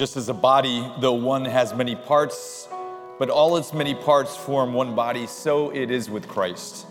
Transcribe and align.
just 0.00 0.16
as 0.16 0.30
a 0.30 0.34
body, 0.34 0.90
though 0.98 1.12
one 1.12 1.44
has 1.44 1.74
many 1.74 1.94
parts, 1.94 2.70
but 3.18 3.28
all 3.28 3.58
its 3.58 3.74
many 3.74 3.94
parts 3.94 4.34
form 4.34 4.72
one 4.72 4.94
body, 4.94 5.26
so 5.26 5.68
it 5.74 5.90
is 5.90 6.08
with 6.08 6.26
Christ. 6.26 6.86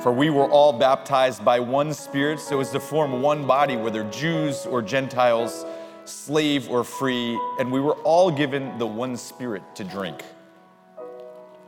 For 0.00 0.10
we 0.10 0.30
were 0.30 0.50
all 0.50 0.72
baptized 0.72 1.44
by 1.44 1.60
one 1.60 1.92
Spirit 1.92 2.40
so 2.40 2.60
as 2.60 2.70
to 2.70 2.80
form 2.80 3.20
one 3.20 3.46
body, 3.46 3.76
whether 3.76 4.04
Jews 4.04 4.64
or 4.64 4.80
Gentiles, 4.80 5.66
slave 6.06 6.70
or 6.70 6.82
free, 6.82 7.38
and 7.60 7.70
we 7.70 7.78
were 7.78 7.96
all 8.04 8.30
given 8.30 8.78
the 8.78 8.86
one 8.86 9.14
Spirit 9.14 9.62
to 9.74 9.84
drink. 9.84 10.24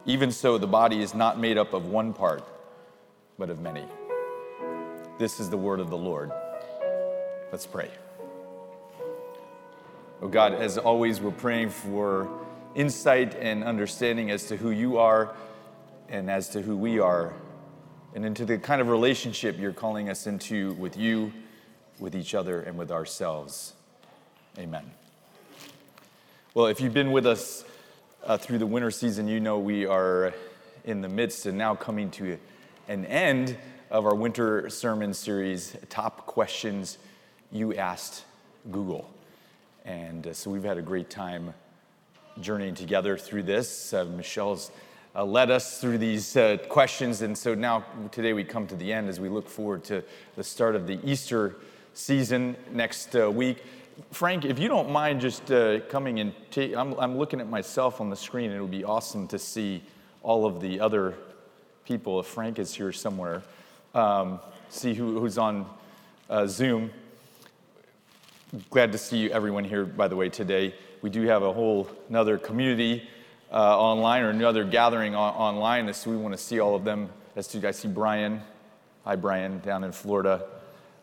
Even 0.07 0.33
so, 0.33 0.57
the 0.57 0.66
body 0.66 1.02
is 1.02 1.12
not 1.12 1.38
made 1.38 1.59
up 1.59 1.75
of 1.75 1.88
one 1.88 2.15
part, 2.15 2.43
but 3.38 3.51
of 3.51 3.61
many. 3.61 3.84
This 5.19 5.38
is 5.38 5.51
the 5.51 5.59
word 5.59 5.80
of 5.80 5.91
the 5.91 5.98
Lord. 5.98 6.33
Let's 7.52 7.66
pray. 7.66 7.91
Oh 10.23 10.29
God, 10.29 10.52
as 10.52 10.77
always, 10.77 11.19
we're 11.19 11.30
praying 11.30 11.70
for 11.70 12.28
insight 12.74 13.34
and 13.37 13.65
understanding 13.65 14.30
as 14.30 14.45
to 14.48 14.56
who 14.59 14.70
you 14.70 14.98
are 14.98 15.34
and 16.11 16.30
as 16.30 16.51
to 16.51 16.61
who 16.61 16.77
we 16.77 16.98
are, 16.98 17.33
and 18.15 18.27
into 18.27 18.45
the 18.45 18.59
kind 18.59 18.83
of 18.83 18.88
relationship 18.88 19.59
you're 19.59 19.73
calling 19.73 20.11
us 20.11 20.27
into 20.27 20.75
with 20.75 20.95
you, 20.95 21.33
with 21.98 22.14
each 22.14 22.34
other, 22.34 22.61
and 22.61 22.77
with 22.77 22.91
ourselves. 22.91 23.73
Amen. 24.59 24.91
Well, 26.52 26.66
if 26.66 26.83
you've 26.83 26.92
been 26.92 27.12
with 27.12 27.25
us 27.25 27.64
uh, 28.27 28.37
through 28.37 28.59
the 28.59 28.66
winter 28.66 28.91
season, 28.91 29.27
you 29.27 29.41
know 29.41 29.59
we 29.59 29.87
are 29.87 30.34
in 30.84 31.00
the 31.00 31.09
midst 31.09 31.47
and 31.47 31.56
now 31.56 31.75
coming 31.75 32.11
to 32.11 32.39
an 32.89 33.06
end 33.06 33.56
of 33.91 34.05
our 34.05 34.14
winter 34.14 34.69
sermon 34.69 35.14
series, 35.14 35.78
Top 35.89 36.27
Questions 36.27 36.98
You 37.50 37.73
Asked 37.75 38.25
Google. 38.70 39.08
And 39.91 40.28
uh, 40.28 40.33
so 40.33 40.52
we've 40.52 40.62
had 40.62 40.78
a 40.78 40.83
great 40.83 41.10
time 41.10 41.52
journeying 42.41 42.77
together 42.77 43.19
through 43.19 43.42
this. 43.42 43.92
Uh, 43.92 44.05
Michelle's 44.05 44.70
uh, 45.16 45.24
led 45.24 45.50
us 45.50 45.80
through 45.80 45.98
these 45.98 46.36
uh, 46.36 46.58
questions, 46.69 47.22
and 47.22 47.36
so 47.36 47.56
now 47.56 47.84
today 48.12 48.33
we 48.33 48.44
come 48.44 48.68
to 48.68 48.77
the 48.77 48.92
end 48.92 49.08
as 49.08 49.18
we 49.18 49.28
look 49.28 49.48
forward 49.48 49.83
to 49.83 50.05
the 50.36 50.44
start 50.44 50.77
of 50.77 50.86
the 50.86 51.00
Easter 51.02 51.56
season 51.92 52.55
next 52.70 53.16
uh, 53.16 53.28
week. 53.28 53.64
Frank, 54.12 54.44
if 54.44 54.61
you 54.61 54.68
don't 54.68 54.92
mind 54.92 55.20
just 55.20 55.50
uh, 55.50 55.80
coming 55.88 56.20
and 56.20 56.34
ta- 56.52 56.78
I'm, 56.80 56.94
I'm 56.94 57.18
looking 57.18 57.41
at 57.41 57.48
myself 57.48 58.00
on 58.00 58.11
the 58.11 58.16
screen. 58.16 58.52
It 58.52 58.61
would 58.61 58.70
be 58.70 58.84
awesome 58.84 59.27
to 59.27 59.41
see 59.41 59.83
all 60.22 60.46
of 60.46 60.61
the 60.61 60.78
other 60.78 61.14
people. 61.84 62.20
If 62.20 62.27
Frank 62.27 62.61
is 62.61 62.72
here 62.72 62.92
somewhere, 62.92 63.42
um, 63.96 64.38
see 64.68 64.94
who, 64.94 65.18
who's 65.18 65.36
on 65.36 65.66
Zoom. 66.46 66.92
Glad 68.69 68.91
to 68.91 68.98
see 68.98 69.19
you, 69.19 69.31
everyone 69.31 69.62
here, 69.62 69.84
by 69.84 70.09
the 70.09 70.17
way, 70.17 70.29
today. 70.29 70.75
We 71.03 71.11
do 71.11 71.23
have 71.23 71.45
a 71.45 71.53
whole 71.53 71.89
another 72.09 72.37
community 72.37 73.09
uh, 73.53 73.79
online 73.79 74.25
or 74.25 74.31
another 74.31 74.65
gathering 74.65 75.15
on, 75.15 75.34
online, 75.34 75.95
so 75.95 76.11
we 76.11 76.17
want 76.17 76.34
to 76.34 76.39
see 76.39 76.59
all 76.59 76.75
of 76.75 76.83
them. 76.83 77.11
As 77.37 77.47
to, 77.48 77.69
I 77.69 77.70
see 77.70 77.87
Brian. 77.87 78.42
Hi, 79.05 79.15
Brian, 79.15 79.61
down 79.61 79.84
in 79.84 79.92
Florida. 79.92 80.48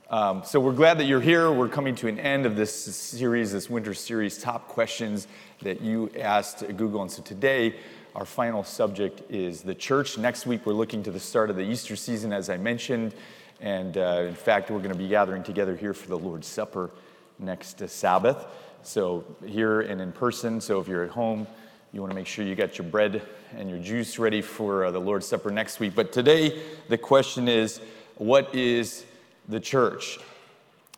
Um, 0.09 0.43
so 0.43 0.59
we're 0.59 0.73
glad 0.73 0.97
that 0.97 1.05
you're 1.05 1.21
here. 1.21 1.49
We're 1.49 1.69
coming 1.69 1.95
to 1.95 2.09
an 2.09 2.19
end 2.19 2.45
of 2.45 2.57
this 2.57 2.73
series, 2.73 3.53
this 3.53 3.69
winter 3.69 3.93
series, 3.93 4.39
top 4.39 4.67
questions 4.67 5.29
that 5.61 5.79
you 5.79 6.11
asked 6.19 6.67
Google. 6.75 7.01
And 7.01 7.09
so 7.09 7.23
today, 7.23 7.75
our 8.13 8.25
final 8.25 8.65
subject 8.65 9.21
is 9.31 9.61
the 9.61 9.75
church. 9.75 10.17
Next 10.17 10.47
week, 10.47 10.65
we're 10.65 10.73
looking 10.73 11.01
to 11.03 11.11
the 11.11 11.19
start 11.19 11.49
of 11.49 11.55
the 11.55 11.63
Easter 11.63 11.95
season, 11.95 12.33
as 12.33 12.49
I 12.49 12.57
mentioned. 12.57 13.15
And 13.61 13.97
uh, 13.97 14.25
in 14.27 14.35
fact, 14.35 14.69
we're 14.69 14.79
going 14.79 14.91
to 14.91 14.97
be 14.97 15.07
gathering 15.07 15.43
together 15.43 15.77
here 15.77 15.93
for 15.93 16.09
the 16.09 16.19
Lord's 16.19 16.45
Supper 16.45 16.91
next 17.39 17.81
uh, 17.81 17.87
Sabbath. 17.87 18.45
So 18.83 19.23
here 19.45 19.81
and 19.81 19.99
in 19.99 20.11
person. 20.11 20.61
So 20.61 20.79
if 20.79 20.87
you're 20.87 21.03
at 21.03 21.11
home, 21.11 21.47
you 21.93 22.01
want 22.01 22.11
to 22.11 22.15
make 22.15 22.27
sure 22.27 22.45
you 22.45 22.55
got 22.55 22.77
your 22.77 22.87
bread 22.87 23.21
and 23.55 23.69
your 23.69 23.79
juice 23.79 24.19
ready 24.19 24.41
for 24.41 24.85
uh, 24.85 24.91
the 24.91 24.99
Lord's 24.99 25.25
Supper 25.25 25.51
next 25.51 25.79
week. 25.79 25.95
But 25.95 26.11
today, 26.11 26.61
the 26.89 26.97
question 26.97 27.47
is 27.47 27.81
what 28.15 28.53
is 28.53 29.05
the 29.47 29.59
church. 29.59 30.19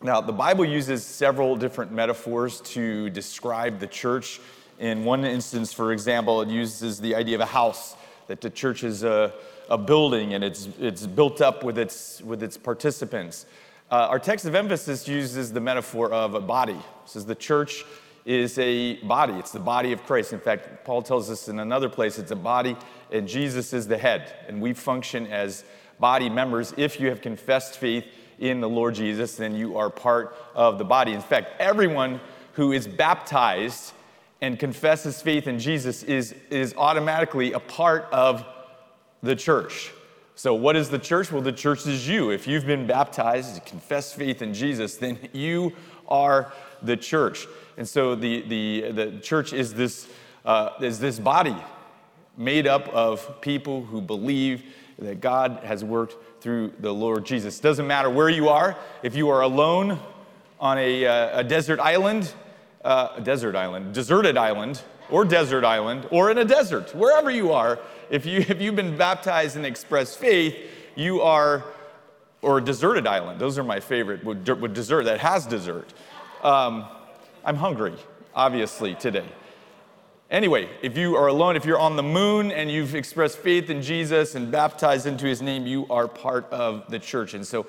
Now, 0.01 0.21
the 0.21 0.31
Bible 0.31 0.65
uses 0.65 1.05
several 1.05 1.55
different 1.55 1.91
metaphors 1.91 2.61
to 2.61 3.09
describe 3.09 3.79
the 3.79 3.87
church. 3.87 4.39
In 4.79 5.03
one 5.03 5.25
instance, 5.25 5.73
for 5.73 5.91
example, 5.91 6.41
it 6.41 6.47
uses 6.47 7.01
the 7.01 7.15
idea 7.15 7.35
of 7.35 7.41
a 7.41 7.45
house, 7.45 7.95
that 8.27 8.39
the 8.39 8.49
church 8.49 8.83
is 8.83 9.03
a, 9.03 9.33
a 9.69 9.77
building 9.77 10.33
and 10.33 10.43
it's, 10.43 10.69
it's 10.79 11.05
built 11.05 11.41
up 11.41 11.63
with 11.63 11.77
its, 11.77 12.21
with 12.21 12.41
its 12.43 12.57
participants. 12.57 13.45
Uh, 13.91 14.07
our 14.09 14.19
text 14.19 14.45
of 14.45 14.53
emphasis 14.53 15.07
uses 15.07 15.51
the 15.51 15.59
metaphor 15.59 16.11
of 16.11 16.35
a 16.35 16.39
body. 16.39 16.73
It 16.73 16.79
says 17.05 17.25
the 17.25 17.33
church 17.33 17.85
is 18.23 18.59
a 18.59 18.97
body, 18.97 19.33
it's 19.33 19.51
the 19.51 19.59
body 19.59 19.93
of 19.93 20.03
Christ. 20.03 20.31
In 20.31 20.39
fact, 20.39 20.85
Paul 20.85 21.01
tells 21.01 21.31
us 21.31 21.47
in 21.47 21.57
another 21.57 21.89
place 21.89 22.19
it's 22.19 22.29
a 22.29 22.35
body 22.35 22.77
and 23.11 23.27
Jesus 23.27 23.73
is 23.73 23.87
the 23.87 23.97
head. 23.97 24.35
And 24.47 24.61
we 24.61 24.73
function 24.73 25.25
as 25.27 25.63
body 25.99 26.29
members 26.29 26.71
if 26.77 26.99
you 26.99 27.09
have 27.09 27.21
confessed 27.21 27.79
faith 27.79 28.05
in 28.37 28.61
the 28.61 28.69
Lord 28.69 28.93
Jesus, 28.93 29.35
then 29.35 29.55
you 29.55 29.75
are 29.77 29.89
part 29.89 30.35
of 30.53 30.77
the 30.77 30.85
body. 30.85 31.13
In 31.13 31.21
fact, 31.21 31.53
everyone 31.59 32.21
who 32.53 32.71
is 32.71 32.87
baptized 32.87 33.93
and 34.39 34.59
confesses 34.59 35.19
faith 35.19 35.47
in 35.47 35.57
Jesus 35.57 36.03
is, 36.03 36.35
is 36.51 36.75
automatically 36.77 37.53
a 37.53 37.59
part 37.59 38.07
of 38.11 38.45
the 39.23 39.35
church. 39.35 39.91
So, 40.39 40.53
what 40.53 40.77
is 40.77 40.87
the 40.89 40.97
church? 40.97 41.33
Well, 41.33 41.41
the 41.41 41.51
church 41.51 41.85
is 41.85 42.07
you. 42.07 42.29
If 42.29 42.47
you've 42.47 42.65
been 42.65 42.87
baptized, 42.87 43.55
and 43.55 43.65
confess 43.65 44.13
faith 44.13 44.41
in 44.41 44.53
Jesus, 44.53 44.95
then 44.95 45.19
you 45.33 45.73
are 46.07 46.53
the 46.81 46.95
church. 46.95 47.45
And 47.75 47.85
so, 47.85 48.15
the, 48.15 48.43
the, 48.43 48.91
the 48.93 49.19
church 49.19 49.51
is 49.51 49.73
this, 49.73 50.07
uh, 50.45 50.69
is 50.79 50.97
this 50.97 51.19
body 51.19 51.57
made 52.37 52.67
up 52.67 52.87
of 52.87 53.41
people 53.41 53.83
who 53.83 53.99
believe 53.99 54.63
that 54.99 55.19
God 55.19 55.59
has 55.65 55.83
worked 55.83 56.15
through 56.41 56.71
the 56.79 56.93
Lord 56.93 57.25
Jesus. 57.25 57.59
Doesn't 57.59 57.85
matter 57.85 58.09
where 58.09 58.29
you 58.29 58.47
are, 58.47 58.77
if 59.03 59.17
you 59.17 59.27
are 59.27 59.41
alone 59.41 59.99
on 60.57 60.77
a, 60.77 61.05
uh, 61.05 61.39
a 61.39 61.43
desert 61.43 61.81
island, 61.81 62.33
uh, 62.83 63.09
a 63.15 63.21
desert 63.21 63.55
island, 63.55 63.93
deserted 63.93 64.37
island, 64.37 64.81
or 65.09 65.25
desert 65.25 65.63
island, 65.63 66.07
or 66.11 66.31
in 66.31 66.37
a 66.37 66.45
desert, 66.45 66.93
wherever 66.95 67.29
you 67.29 67.51
are, 67.51 67.79
if, 68.09 68.25
you, 68.25 68.39
if 68.39 68.61
you've 68.61 68.75
been 68.75 68.97
baptized 68.97 69.55
and 69.55 69.65
expressed 69.65 70.17
faith, 70.17 70.55
you 70.95 71.21
are, 71.21 71.63
or 72.41 72.61
deserted 72.61 73.07
island, 73.07 73.39
those 73.39 73.57
are 73.57 73.63
my 73.63 73.79
favorite, 73.79 74.23
with, 74.23 74.47
with 74.47 74.73
dessert, 74.73 75.03
that 75.03 75.19
has 75.19 75.45
dessert. 75.45 75.93
Um, 76.43 76.85
I'm 77.43 77.55
hungry, 77.55 77.95
obviously, 78.33 78.95
today. 78.95 79.25
Anyway, 80.29 80.69
if 80.83 80.95
you 80.95 81.15
are 81.15 81.27
alone, 81.27 81.55
if 81.55 81.65
you're 81.65 81.79
on 81.79 81.95
the 81.95 82.03
moon 82.03 82.51
and 82.51 82.69
you've 82.69 82.93
expressed 82.93 83.39
faith 83.39 83.71
in 83.71 83.81
Jesus 83.81 84.35
and 84.35 84.51
baptized 84.51 85.07
into 85.07 85.25
his 85.25 85.41
name, 85.41 85.65
you 85.65 85.87
are 85.89 86.07
part 86.07 86.45
of 86.51 86.89
the 86.89 86.99
church. 86.99 87.33
And 87.33 87.45
so 87.45 87.65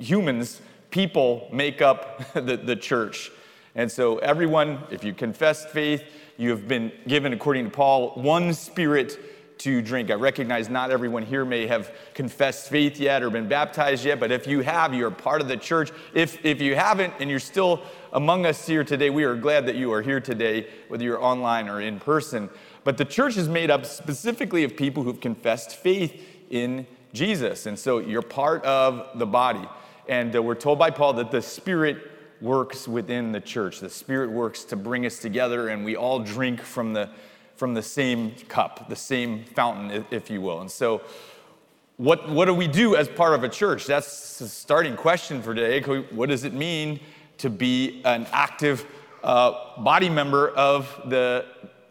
humans, 0.00 0.60
people 0.90 1.48
make 1.52 1.80
up 1.80 2.32
the, 2.34 2.56
the 2.56 2.74
church. 2.74 3.30
And 3.74 3.90
so 3.90 4.18
everyone, 4.18 4.80
if 4.90 5.02
you 5.02 5.12
confess 5.12 5.66
faith, 5.66 6.04
you 6.36 6.50
have 6.50 6.68
been 6.68 6.92
given, 7.06 7.32
according 7.32 7.64
to 7.64 7.70
Paul, 7.70 8.10
one 8.10 8.54
spirit 8.54 9.18
to 9.58 9.80
drink. 9.80 10.10
I 10.10 10.14
recognize 10.14 10.68
not 10.68 10.90
everyone 10.90 11.24
here 11.24 11.44
may 11.44 11.66
have 11.66 11.92
confessed 12.12 12.68
faith 12.68 12.98
yet 12.98 13.22
or 13.22 13.30
been 13.30 13.48
baptized 13.48 14.04
yet, 14.04 14.20
but 14.20 14.32
if 14.32 14.46
you 14.46 14.60
have, 14.60 14.92
you're 14.92 15.10
part 15.10 15.40
of 15.40 15.48
the 15.48 15.56
church. 15.56 15.90
If, 16.12 16.44
if 16.44 16.60
you 16.60 16.74
haven't 16.74 17.14
and 17.20 17.30
you're 17.30 17.40
still 17.40 17.82
among 18.12 18.46
us 18.46 18.66
here 18.66 18.84
today, 18.84 19.10
we 19.10 19.24
are 19.24 19.36
glad 19.36 19.66
that 19.66 19.76
you 19.76 19.92
are 19.92 20.02
here 20.02 20.20
today, 20.20 20.68
whether 20.88 21.04
you're 21.04 21.22
online 21.22 21.68
or 21.68 21.80
in 21.80 22.00
person. 22.00 22.50
But 22.82 22.96
the 22.96 23.04
church 23.04 23.36
is 23.36 23.48
made 23.48 23.70
up 23.70 23.86
specifically 23.86 24.64
of 24.64 24.76
people 24.76 25.02
who've 25.02 25.20
confessed 25.20 25.76
faith 25.76 26.22
in 26.50 26.86
Jesus. 27.12 27.66
And 27.66 27.78
so 27.78 27.98
you're 27.98 28.22
part 28.22 28.64
of 28.64 29.18
the 29.18 29.26
body. 29.26 29.66
And 30.08 30.34
uh, 30.34 30.42
we're 30.42 30.56
told 30.56 30.78
by 30.78 30.90
Paul 30.90 31.14
that 31.14 31.30
the 31.30 31.40
Spirit 31.40 32.13
works 32.40 32.86
within 32.86 33.32
the 33.32 33.40
church. 33.40 33.80
The 33.80 33.90
Spirit 33.90 34.30
works 34.30 34.64
to 34.64 34.76
bring 34.76 35.06
us 35.06 35.18
together, 35.18 35.68
and 35.68 35.84
we 35.84 35.96
all 35.96 36.18
drink 36.18 36.60
from 36.60 36.92
the 36.92 37.10
from 37.56 37.74
the 37.74 37.82
same 37.82 38.32
cup, 38.48 38.88
the 38.88 38.96
same 38.96 39.44
fountain, 39.44 40.04
if 40.10 40.30
you 40.30 40.40
will. 40.40 40.60
And 40.60 40.70
so, 40.70 41.02
what, 41.96 42.28
what 42.28 42.46
do 42.46 42.54
we 42.54 42.66
do 42.66 42.96
as 42.96 43.08
part 43.08 43.34
of 43.34 43.44
a 43.44 43.48
church? 43.48 43.86
That's 43.86 44.38
the 44.38 44.48
starting 44.48 44.96
question 44.96 45.40
for 45.40 45.54
today. 45.54 45.80
What 46.10 46.28
does 46.28 46.42
it 46.44 46.52
mean 46.52 46.98
to 47.38 47.48
be 47.48 48.02
an 48.04 48.26
active 48.32 48.84
uh, 49.22 49.80
body 49.80 50.08
member 50.08 50.48
of 50.50 51.00
the, 51.06 51.46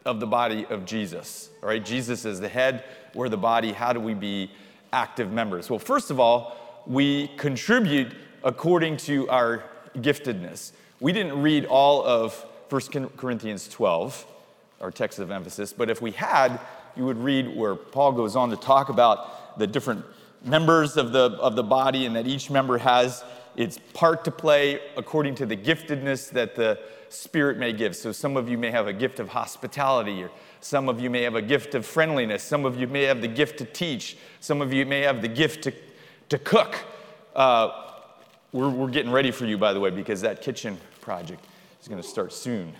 of 0.05 0.19
the 0.19 0.27
body 0.27 0.65
of 0.65 0.85
Jesus? 0.85 1.49
All 1.61 1.69
right, 1.69 1.83
Jesus 1.83 2.25
is 2.25 2.41
the 2.41 2.49
head, 2.49 2.83
we're 3.13 3.29
the 3.29 3.37
body. 3.37 3.71
How 3.71 3.93
do 3.93 4.01
we 4.01 4.13
be 4.13 4.51
active 4.91 5.31
members? 5.31 5.69
Well, 5.69 5.79
first 5.79 6.11
of 6.11 6.19
all, 6.19 6.83
we 6.85 7.29
contribute 7.37 8.13
according 8.43 8.97
to 8.97 9.29
our 9.29 9.63
giftedness. 9.95 10.71
We 10.99 11.11
didn't 11.11 11.41
read 11.41 11.65
all 11.65 12.03
of 12.03 12.33
1 12.69 13.09
Corinthians 13.17 13.67
12 13.67 14.25
our 14.83 14.91
text 14.91 15.17
of 15.19 15.31
emphasis. 15.31 15.71
But 15.73 15.89
if 15.89 16.01
we 16.01 16.11
had, 16.11 16.59
you 16.95 17.05
would 17.05 17.17
read 17.17 17.55
where 17.55 17.73
Paul 17.73 18.11
goes 18.11 18.35
on 18.35 18.49
to 18.49 18.57
talk 18.57 18.89
about 18.89 19.57
the 19.57 19.65
different 19.65 20.03
members 20.43 20.97
of 20.97 21.13
the, 21.13 21.31
of 21.39 21.55
the 21.55 21.63
body 21.63 22.05
and 22.05 22.15
that 22.15 22.27
each 22.27 22.49
member 22.49 22.77
has 22.77 23.23
its 23.55 23.79
part 23.93 24.25
to 24.25 24.31
play 24.31 24.81
according 24.97 25.35
to 25.35 25.45
the 25.45 25.55
giftedness 25.55 26.29
that 26.31 26.55
the 26.55 26.79
Spirit 27.07 27.57
may 27.57 27.71
give. 27.71 27.95
So 27.95 28.11
some 28.11 28.35
of 28.35 28.49
you 28.49 28.57
may 28.57 28.71
have 28.71 28.87
a 28.87 28.93
gift 28.93 29.19
of 29.19 29.29
hospitality, 29.29 30.23
or 30.23 30.31
some 30.59 30.89
of 30.89 30.99
you 30.99 31.09
may 31.09 31.21
have 31.21 31.35
a 31.35 31.41
gift 31.41 31.75
of 31.75 31.85
friendliness, 31.85 32.43
some 32.43 32.65
of 32.65 32.77
you 32.77 32.87
may 32.87 33.03
have 33.03 33.21
the 33.21 33.27
gift 33.27 33.59
to 33.59 33.65
teach, 33.65 34.17
some 34.39 34.61
of 34.61 34.73
you 34.73 34.85
may 34.85 35.01
have 35.01 35.21
the 35.21 35.27
gift 35.27 35.63
to, 35.63 35.73
to 36.29 36.39
cook. 36.39 36.75
Uh, 37.35 37.92
we're, 38.53 38.69
we're 38.69 38.89
getting 38.89 39.11
ready 39.11 39.31
for 39.31 39.45
you, 39.45 39.57
by 39.57 39.73
the 39.73 39.79
way, 39.81 39.89
because 39.89 40.21
that 40.21 40.41
kitchen 40.41 40.77
project 41.01 41.43
is 41.81 41.89
going 41.89 42.01
to 42.01 42.07
start 42.07 42.31
soon. 42.31 42.73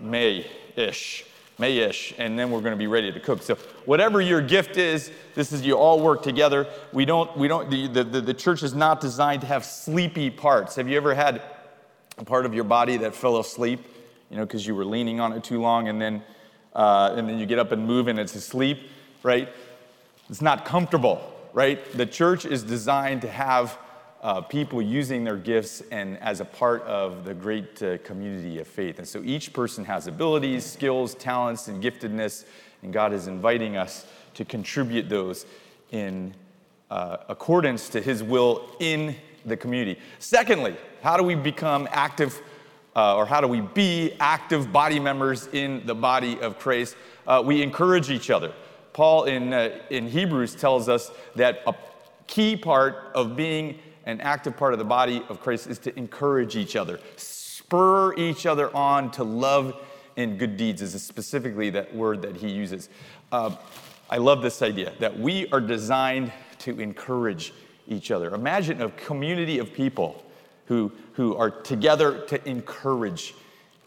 May 0.00 0.46
ish. 0.76 1.24
May-ish, 1.58 2.12
and 2.18 2.38
then 2.38 2.50
we're 2.50 2.60
going 2.60 2.74
to 2.74 2.78
be 2.78 2.86
ready 2.86 3.10
to 3.10 3.18
cook. 3.18 3.42
So 3.42 3.54
whatever 3.86 4.20
your 4.20 4.42
gift 4.42 4.76
is, 4.76 5.10
this 5.34 5.52
is 5.52 5.64
you 5.64 5.72
all 5.72 6.00
work 6.00 6.22
together. 6.22 6.66
We 6.92 7.06
don't, 7.06 7.34
we 7.34 7.48
don't, 7.48 7.70
the, 7.70 8.04
the, 8.04 8.20
the 8.20 8.34
church 8.34 8.62
is 8.62 8.74
not 8.74 9.00
designed 9.00 9.40
to 9.40 9.46
have 9.46 9.64
sleepy 9.64 10.28
parts. 10.28 10.76
Have 10.76 10.86
you 10.86 10.98
ever 10.98 11.14
had 11.14 11.40
a 12.18 12.24
part 12.24 12.44
of 12.44 12.52
your 12.52 12.64
body 12.64 12.98
that 12.98 13.14
fell 13.14 13.38
asleep, 13.38 13.86
you 14.30 14.36
know, 14.36 14.44
because 14.44 14.66
you 14.66 14.74
were 14.74 14.84
leaning 14.84 15.18
on 15.18 15.32
it 15.32 15.44
too 15.44 15.58
long, 15.58 15.88
and 15.88 15.98
then, 15.98 16.22
uh, 16.74 17.14
and 17.16 17.26
then 17.26 17.38
you 17.38 17.46
get 17.46 17.58
up 17.58 17.72
and 17.72 17.86
move 17.86 18.08
and 18.08 18.18
it's 18.18 18.34
asleep, 18.34 18.90
right? 19.22 19.48
It's 20.28 20.42
not 20.42 20.66
comfortable, 20.66 21.32
right? 21.54 21.90
The 21.92 22.04
church 22.04 22.44
is 22.44 22.62
designed 22.62 23.22
to 23.22 23.28
have 23.28 23.78
uh, 24.26 24.40
people 24.40 24.82
using 24.82 25.22
their 25.22 25.36
gifts 25.36 25.84
and 25.92 26.18
as 26.18 26.40
a 26.40 26.44
part 26.44 26.82
of 26.82 27.24
the 27.24 27.32
great 27.32 27.80
uh, 27.80 27.96
community 27.98 28.58
of 28.58 28.66
faith. 28.66 28.98
And 28.98 29.06
so 29.06 29.22
each 29.22 29.52
person 29.52 29.84
has 29.84 30.08
abilities, 30.08 30.66
skills, 30.66 31.14
talents, 31.14 31.68
and 31.68 31.80
giftedness, 31.80 32.44
and 32.82 32.92
God 32.92 33.12
is 33.12 33.28
inviting 33.28 33.76
us 33.76 34.04
to 34.34 34.44
contribute 34.44 35.08
those 35.08 35.46
in 35.92 36.34
uh, 36.90 37.18
accordance 37.28 37.88
to 37.90 38.00
His 38.00 38.20
will 38.20 38.68
in 38.80 39.14
the 39.44 39.56
community. 39.56 40.00
Secondly, 40.18 40.74
how 41.02 41.16
do 41.16 41.22
we 41.22 41.36
become 41.36 41.86
active? 41.92 42.42
Uh, 42.96 43.14
or 43.14 43.26
how 43.26 43.40
do 43.40 43.46
we 43.46 43.60
be 43.60 44.12
active 44.18 44.72
body 44.72 44.98
members 44.98 45.46
in 45.52 45.86
the 45.86 45.94
body 45.94 46.40
of 46.40 46.58
Christ? 46.58 46.96
Uh, 47.28 47.44
we 47.46 47.62
encourage 47.62 48.10
each 48.10 48.30
other. 48.30 48.52
Paul 48.92 49.24
in, 49.24 49.52
uh, 49.52 49.78
in 49.90 50.08
Hebrews 50.08 50.56
tells 50.56 50.88
us 50.88 51.12
that 51.36 51.62
a 51.64 51.74
key 52.26 52.56
part 52.56 53.12
of 53.14 53.36
being 53.36 53.78
an 54.06 54.20
active 54.20 54.56
part 54.56 54.72
of 54.72 54.78
the 54.78 54.84
body 54.84 55.22
of 55.28 55.40
Christ 55.40 55.66
is 55.66 55.78
to 55.80 55.96
encourage 55.98 56.56
each 56.56 56.76
other, 56.76 57.00
spur 57.16 58.14
each 58.16 58.46
other 58.46 58.74
on 58.74 59.10
to 59.12 59.24
love 59.24 59.76
and 60.16 60.38
good 60.38 60.56
deeds, 60.56 60.80
is 60.80 61.00
specifically 61.02 61.70
that 61.70 61.94
word 61.94 62.22
that 62.22 62.36
he 62.36 62.48
uses. 62.48 62.88
Uh, 63.30 63.54
I 64.08 64.18
love 64.18 64.40
this 64.40 64.62
idea 64.62 64.92
that 65.00 65.18
we 65.18 65.48
are 65.50 65.60
designed 65.60 66.32
to 66.60 66.80
encourage 66.80 67.52
each 67.88 68.10
other. 68.10 68.34
Imagine 68.34 68.80
a 68.82 68.90
community 68.90 69.58
of 69.58 69.72
people 69.72 70.24
who, 70.66 70.92
who 71.12 71.36
are 71.36 71.50
together 71.50 72.20
to 72.28 72.48
encourage 72.48 73.34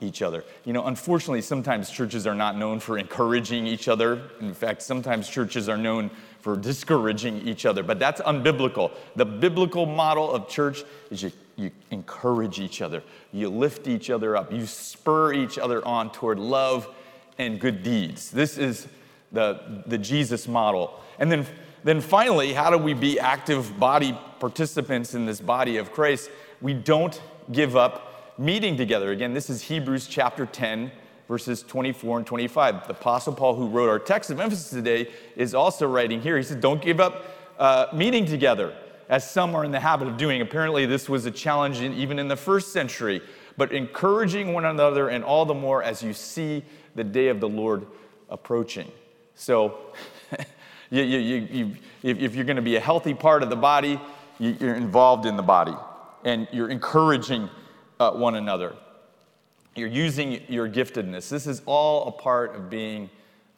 each 0.01 0.21
other. 0.21 0.43
You 0.65 0.73
know, 0.73 0.85
unfortunately, 0.85 1.41
sometimes 1.41 1.89
churches 1.89 2.25
are 2.25 2.35
not 2.35 2.57
known 2.57 2.79
for 2.79 2.97
encouraging 2.97 3.67
each 3.67 3.87
other. 3.87 4.29
In 4.39 4.53
fact, 4.53 4.81
sometimes 4.81 5.27
churches 5.27 5.67
are 5.67 5.77
known 5.77 6.09
for 6.41 6.55
discouraging 6.55 7.47
each 7.47 7.65
other, 7.65 7.83
but 7.83 7.99
that's 7.99 8.21
unbiblical. 8.21 8.91
The 9.15 9.25
biblical 9.25 9.85
model 9.85 10.31
of 10.31 10.47
church 10.47 10.83
is 11.11 11.23
you, 11.23 11.31
you 11.55 11.71
encourage 11.91 12.59
each 12.59 12.81
other, 12.81 13.03
you 13.33 13.49
lift 13.49 13.87
each 13.87 14.09
other 14.09 14.37
up, 14.37 14.51
you 14.51 14.65
spur 14.65 15.33
each 15.33 15.57
other 15.57 15.85
on 15.85 16.11
toward 16.11 16.39
love 16.39 16.87
and 17.37 17.59
good 17.59 17.83
deeds. 17.83 18.31
This 18.31 18.57
is 18.57 18.87
the, 19.31 19.83
the 19.85 19.97
Jesus 19.97 20.47
model. 20.47 20.99
And 21.19 21.31
then, 21.31 21.45
then 21.83 22.01
finally, 22.01 22.53
how 22.53 22.69
do 22.69 22.77
we 22.77 22.93
be 22.93 23.19
active 23.19 23.77
body 23.79 24.17
participants 24.39 25.13
in 25.13 25.25
this 25.25 25.41
body 25.41 25.77
of 25.77 25.91
Christ? 25.91 26.29
We 26.61 26.73
don't 26.73 27.19
give 27.51 27.75
up 27.75 28.37
meeting 28.39 28.77
together. 28.77 29.11
Again, 29.11 29.33
this 29.33 29.49
is 29.49 29.63
Hebrews 29.63 30.07
chapter 30.07 30.45
10 30.45 30.91
verses 31.29 31.61
24 31.61 32.17
and 32.17 32.27
25. 32.27 32.87
The 32.87 32.93
Apostle 32.93 33.33
Paul, 33.33 33.55
who 33.55 33.67
wrote 33.67 33.87
our 33.87 33.99
text 33.99 34.31
of 34.31 34.39
emphasis 34.41 34.71
today, 34.71 35.09
is 35.37 35.53
also 35.53 35.87
writing 35.87 36.21
here. 36.21 36.35
He 36.35 36.43
says, 36.43 36.57
Don't 36.57 36.81
give 36.81 36.99
up 36.99 37.23
uh, 37.57 37.85
meeting 37.93 38.25
together, 38.25 38.75
as 39.07 39.29
some 39.29 39.55
are 39.55 39.63
in 39.63 39.71
the 39.71 39.79
habit 39.79 40.07
of 40.07 40.17
doing. 40.17 40.41
Apparently, 40.41 40.85
this 40.87 41.07
was 41.07 41.25
a 41.25 41.31
challenge 41.31 41.79
in, 41.79 41.93
even 41.93 42.17
in 42.19 42.27
the 42.27 42.35
first 42.35 42.73
century, 42.73 43.21
but 43.55 43.71
encouraging 43.71 44.53
one 44.53 44.65
another, 44.65 45.09
and 45.09 45.23
all 45.23 45.45
the 45.45 45.53
more 45.53 45.83
as 45.83 46.01
you 46.01 46.13
see 46.13 46.65
the 46.95 47.03
day 47.03 47.27
of 47.27 47.39
the 47.39 47.47
Lord 47.47 47.85
approaching. 48.29 48.91
So, 49.35 49.77
you, 50.89 51.03
you, 51.03 51.19
you, 51.19 51.75
if, 52.01 52.17
if 52.17 52.35
you're 52.35 52.45
going 52.45 52.55
to 52.55 52.61
be 52.63 52.75
a 52.75 52.81
healthy 52.81 53.13
part 53.13 53.43
of 53.43 53.51
the 53.51 53.55
body, 53.55 54.01
you're 54.39 54.75
involved 54.75 55.25
in 55.25 55.37
the 55.37 55.43
body 55.43 55.75
and 56.23 56.47
you're 56.51 56.69
encouraging 56.69 57.49
uh, 57.99 58.11
one 58.11 58.35
another. 58.35 58.73
You're 59.75 59.87
using 59.87 60.41
your 60.47 60.67
giftedness. 60.67 61.29
This 61.29 61.47
is 61.47 61.61
all 61.65 62.07
a 62.07 62.11
part 62.11 62.55
of 62.55 62.69
being 62.69 63.09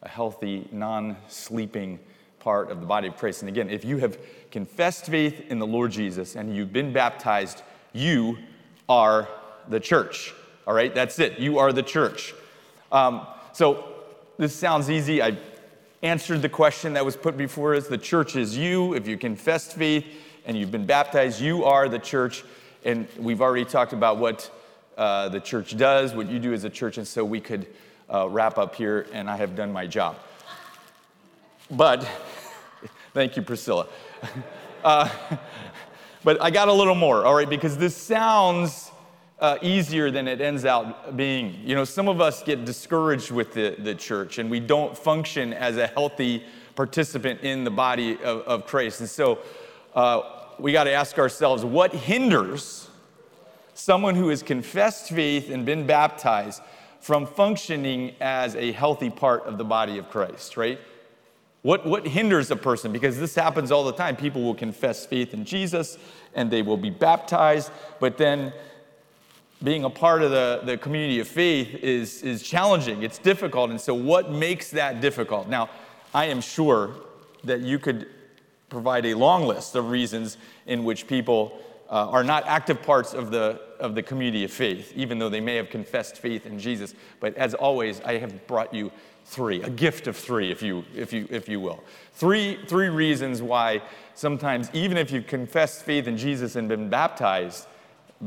a 0.02 0.08
healthy, 0.08 0.68
non 0.70 1.16
sleeping 1.28 1.98
part 2.38 2.70
of 2.70 2.80
the 2.80 2.86
body 2.86 3.08
of 3.08 3.16
Christ. 3.16 3.42
And 3.42 3.48
again, 3.48 3.70
if 3.70 3.84
you 3.84 3.98
have 3.98 4.18
confessed 4.50 5.06
faith 5.06 5.44
in 5.48 5.58
the 5.58 5.66
Lord 5.66 5.92
Jesus 5.92 6.36
and 6.36 6.54
you've 6.54 6.72
been 6.72 6.92
baptized, 6.92 7.62
you 7.92 8.38
are 8.88 9.28
the 9.68 9.80
church. 9.80 10.34
All 10.66 10.74
right, 10.74 10.94
that's 10.94 11.18
it. 11.18 11.38
You 11.38 11.58
are 11.58 11.72
the 11.72 11.82
church. 11.82 12.34
Um, 12.90 13.26
so 13.52 13.94
this 14.38 14.54
sounds 14.54 14.90
easy. 14.90 15.22
I 15.22 15.38
answered 16.02 16.42
the 16.42 16.48
question 16.48 16.92
that 16.94 17.04
was 17.04 17.16
put 17.16 17.36
before 17.36 17.74
us. 17.74 17.86
The 17.86 17.98
church 17.98 18.36
is 18.36 18.56
you. 18.56 18.94
If 18.94 19.06
you 19.06 19.16
confessed 19.16 19.74
faith 19.74 20.04
and 20.44 20.56
you've 20.56 20.72
been 20.72 20.86
baptized, 20.86 21.40
you 21.40 21.64
are 21.64 21.88
the 21.88 21.98
church. 21.98 22.44
And 22.84 23.06
we've 23.16 23.40
already 23.40 23.64
talked 23.64 23.92
about 23.92 24.18
what 24.18 24.50
uh, 24.96 25.28
the 25.28 25.40
church 25.40 25.76
does, 25.76 26.14
what 26.14 26.28
you 26.28 26.38
do 26.38 26.52
as 26.52 26.64
a 26.64 26.70
church, 26.70 26.98
and 26.98 27.06
so 27.06 27.24
we 27.24 27.40
could 27.40 27.66
uh, 28.12 28.28
wrap 28.28 28.58
up 28.58 28.74
here, 28.74 29.06
and 29.12 29.28
I 29.28 29.36
have 29.36 29.56
done 29.56 29.72
my 29.72 29.86
job. 29.86 30.16
But, 31.70 32.06
thank 33.14 33.36
you, 33.36 33.42
Priscilla. 33.42 33.86
Uh, 34.84 35.08
but 36.24 36.42
I 36.42 36.50
got 36.50 36.66
a 36.66 36.72
little 36.72 36.96
more, 36.96 37.24
all 37.24 37.36
right, 37.36 37.48
because 37.48 37.78
this 37.78 37.96
sounds 37.96 38.90
uh, 39.38 39.56
easier 39.62 40.10
than 40.10 40.26
it 40.26 40.40
ends 40.40 40.64
out 40.64 41.16
being. 41.16 41.60
You 41.64 41.76
know, 41.76 41.84
some 41.84 42.08
of 42.08 42.20
us 42.20 42.42
get 42.42 42.64
discouraged 42.64 43.30
with 43.30 43.52
the, 43.52 43.76
the 43.78 43.94
church, 43.94 44.38
and 44.38 44.50
we 44.50 44.58
don't 44.58 44.98
function 44.98 45.52
as 45.52 45.76
a 45.76 45.86
healthy 45.86 46.44
participant 46.74 47.42
in 47.42 47.62
the 47.62 47.70
body 47.70 48.14
of, 48.24 48.40
of 48.40 48.66
Christ. 48.66 49.00
And 49.00 49.08
so 49.08 49.38
uh, 49.94 50.22
we 50.58 50.72
got 50.72 50.84
to 50.84 50.92
ask 50.92 51.18
ourselves 51.18 51.64
what 51.64 51.92
hinders 51.92 52.88
someone 53.74 54.14
who 54.14 54.28
has 54.28 54.42
confessed 54.42 55.08
faith 55.08 55.50
and 55.50 55.64
been 55.64 55.86
baptized 55.86 56.62
from 57.00 57.26
functioning 57.26 58.14
as 58.20 58.54
a 58.54 58.72
healthy 58.72 59.10
part 59.10 59.44
of 59.44 59.58
the 59.58 59.64
body 59.64 59.98
of 59.98 60.08
Christ, 60.08 60.56
right? 60.56 60.78
What, 61.62 61.86
what 61.86 62.06
hinders 62.06 62.50
a 62.50 62.56
person? 62.56 62.92
Because 62.92 63.18
this 63.18 63.34
happens 63.34 63.70
all 63.70 63.84
the 63.84 63.92
time. 63.92 64.16
People 64.16 64.42
will 64.42 64.54
confess 64.54 65.06
faith 65.06 65.32
in 65.32 65.44
Jesus 65.44 65.96
and 66.34 66.50
they 66.50 66.62
will 66.62 66.76
be 66.76 66.90
baptized, 66.90 67.70
but 68.00 68.18
then 68.18 68.52
being 69.62 69.84
a 69.84 69.90
part 69.90 70.22
of 70.22 70.32
the, 70.32 70.60
the 70.64 70.76
community 70.76 71.20
of 71.20 71.28
faith 71.28 71.74
is, 71.76 72.22
is 72.22 72.42
challenging, 72.42 73.02
it's 73.02 73.18
difficult. 73.18 73.70
And 73.70 73.80
so, 73.80 73.94
what 73.94 74.30
makes 74.30 74.70
that 74.70 75.00
difficult? 75.00 75.48
Now, 75.48 75.70
I 76.12 76.26
am 76.26 76.40
sure 76.40 76.94
that 77.44 77.60
you 77.60 77.78
could 77.78 78.08
provide 78.68 79.06
a 79.06 79.14
long 79.14 79.46
list 79.46 79.76
of 79.76 79.90
reasons 79.90 80.36
in 80.66 80.82
which 80.82 81.06
people 81.06 81.60
uh, 81.92 82.08
are 82.08 82.24
not 82.24 82.44
active 82.46 82.82
parts 82.82 83.12
of 83.12 83.30
the, 83.30 83.60
of 83.78 83.94
the 83.94 84.02
community 84.02 84.44
of 84.44 84.50
faith, 84.50 84.92
even 84.96 85.18
though 85.18 85.28
they 85.28 85.42
may 85.42 85.56
have 85.56 85.68
confessed 85.68 86.16
faith 86.16 86.46
in 86.46 86.58
Jesus. 86.58 86.94
But 87.20 87.36
as 87.36 87.52
always, 87.52 88.00
I 88.00 88.16
have 88.16 88.46
brought 88.46 88.72
you 88.72 88.90
three, 89.26 89.62
a 89.62 89.68
gift 89.68 90.06
of 90.06 90.16
three, 90.16 90.50
if 90.50 90.62
you, 90.62 90.84
if 90.96 91.12
you, 91.12 91.28
if 91.30 91.50
you 91.50 91.60
will. 91.60 91.84
Three, 92.14 92.58
three 92.66 92.88
reasons 92.88 93.42
why 93.42 93.82
sometimes, 94.14 94.70
even 94.72 94.96
if 94.96 95.12
you've 95.12 95.26
confessed 95.26 95.82
faith 95.84 96.08
in 96.08 96.16
Jesus 96.16 96.56
and 96.56 96.66
been 96.66 96.88
baptized, 96.88 97.66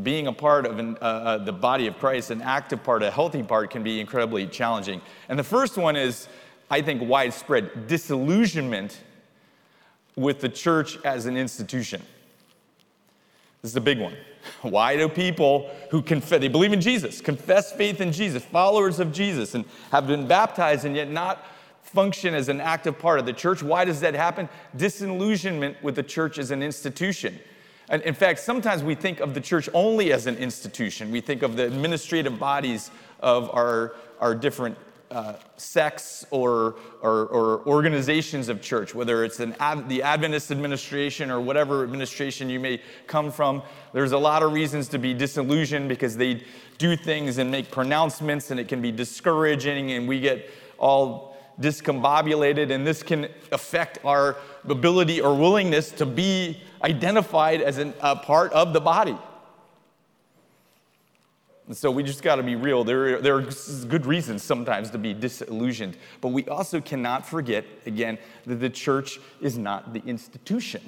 being 0.04 0.28
a 0.28 0.34
part 0.34 0.68
of 0.68 0.78
an, 0.78 0.98
uh, 1.02 1.06
uh, 1.06 1.38
the 1.40 1.54
body 1.54 1.88
of 1.88 1.98
Christ, 1.98 2.30
an 2.30 2.44
active 2.44 2.84
part, 2.84 3.02
a 3.02 3.10
healthy 3.10 3.42
part, 3.42 3.72
can 3.72 3.82
be 3.82 4.00
incredibly 4.00 4.46
challenging. 4.46 5.02
And 5.28 5.40
the 5.40 5.44
first 5.44 5.76
one 5.76 5.96
is, 5.96 6.28
I 6.70 6.82
think, 6.82 7.02
widespread 7.02 7.88
disillusionment 7.88 9.02
with 10.16 10.40
the 10.40 10.50
church 10.50 11.04
as 11.04 11.26
an 11.26 11.36
institution. 11.36 12.02
This 13.66 13.72
is 13.72 13.78
a 13.78 13.82
big 13.82 13.98
one. 14.00 14.16
Why 14.62 14.96
do 14.96 15.10
people 15.10 15.72
who 15.90 16.04
confess, 16.04 16.40
they 16.40 16.48
believe 16.48 16.72
in 16.72 16.82
Jesus, 16.82 17.20
confess 17.20 17.72
faith 17.72 18.00
in 18.00 18.12
Jesus, 18.12 18.46
followers 18.46 19.00
of 19.00 19.12
Jesus, 19.12 19.56
and 19.56 19.66
have 19.92 20.06
been 20.06 20.28
baptized 20.28 20.86
and 20.86 20.96
yet 20.96 21.10
not 21.10 21.44
function 21.82 22.36
as 22.36 22.48
an 22.48 22.62
active 22.62 23.00
part 23.00 23.18
of 23.18 23.26
the 23.26 23.34
church? 23.34 23.64
Why 23.64 23.84
does 23.84 24.02
that 24.02 24.14
happen? 24.14 24.50
Disillusionment 24.78 25.82
with 25.82 25.96
the 25.96 26.04
church 26.04 26.38
as 26.38 26.52
an 26.52 26.62
institution. 26.62 27.40
And 27.90 28.04
in 28.04 28.14
fact, 28.14 28.38
sometimes 28.38 28.84
we 28.84 28.94
think 28.94 29.20
of 29.20 29.34
the 29.34 29.42
church 29.42 29.68
only 29.74 30.14
as 30.14 30.28
an 30.28 30.38
institution. 30.38 31.10
We 31.10 31.22
think 31.22 31.42
of 31.42 31.56
the 31.56 31.66
administrative 31.66 32.38
bodies 32.38 32.92
of 33.20 33.50
our, 33.52 33.96
our 34.20 34.36
different 34.36 34.78
uh, 35.16 35.34
sects 35.56 36.26
or, 36.30 36.76
or, 37.02 37.28
or, 37.28 37.66
organizations 37.68 38.50
of 38.50 38.62
church, 38.62 38.94
whether 38.94 39.24
it's 39.24 39.40
Ad, 39.40 39.88
the 39.88 40.04
Adventist 40.04 40.52
administration 40.52 41.32
or 41.32 41.40
whatever 41.40 41.84
administration 41.84 42.50
you 42.50 42.60
may 42.60 42.82
come 43.08 43.32
from. 43.32 43.64
There's 43.94 44.12
a 44.12 44.18
lot 44.18 44.44
of 44.44 44.52
reasons 44.52 44.90
to 44.90 45.00
be 45.00 45.14
disillusioned 45.14 45.88
because 45.88 46.18
they 46.18 46.44
do 46.78 46.98
things 46.98 47.38
and 47.38 47.50
make 47.50 47.72
pronouncements, 47.72 48.52
and 48.52 48.60
it 48.60 48.68
can 48.68 48.82
be 48.82 48.92
discouraging, 48.92 49.92
and 49.92 50.06
we 50.06 50.20
get 50.20 50.50
all 50.78 51.38
discombobulated, 51.62 52.70
and 52.70 52.86
this 52.86 53.02
can 53.02 53.30
affect 53.54 54.04
our 54.04 54.36
ability 54.68 55.22
or 55.22 55.34
willingness 55.34 55.92
to 55.92 56.06
be 56.06 56.60
identified 56.84 57.62
as 57.62 57.78
an, 57.78 57.94
a 58.02 58.18
part 58.18 58.52
of 58.52 58.74
the 58.74 58.82
body. 58.82 59.18
So 61.72 61.90
we 61.90 62.04
just 62.04 62.22
got 62.22 62.36
to 62.36 62.44
be 62.44 62.56
real. 62.56 62.84
There, 62.84 63.20
there 63.20 63.38
are 63.38 63.42
good 63.88 64.06
reasons 64.06 64.44
sometimes 64.44 64.92
to 64.92 65.00
be 65.00 65.14
disillusioned, 65.14 65.98
but 66.22 66.28
we 66.28 66.46
also 66.46 66.80
cannot 66.80 67.26
forget, 67.26 67.66
again, 67.88 68.20
that 68.46 68.56
the 68.56 68.70
church 68.70 69.20
is 69.42 69.58
not 69.58 69.92
the 69.92 70.02
institution, 70.06 70.88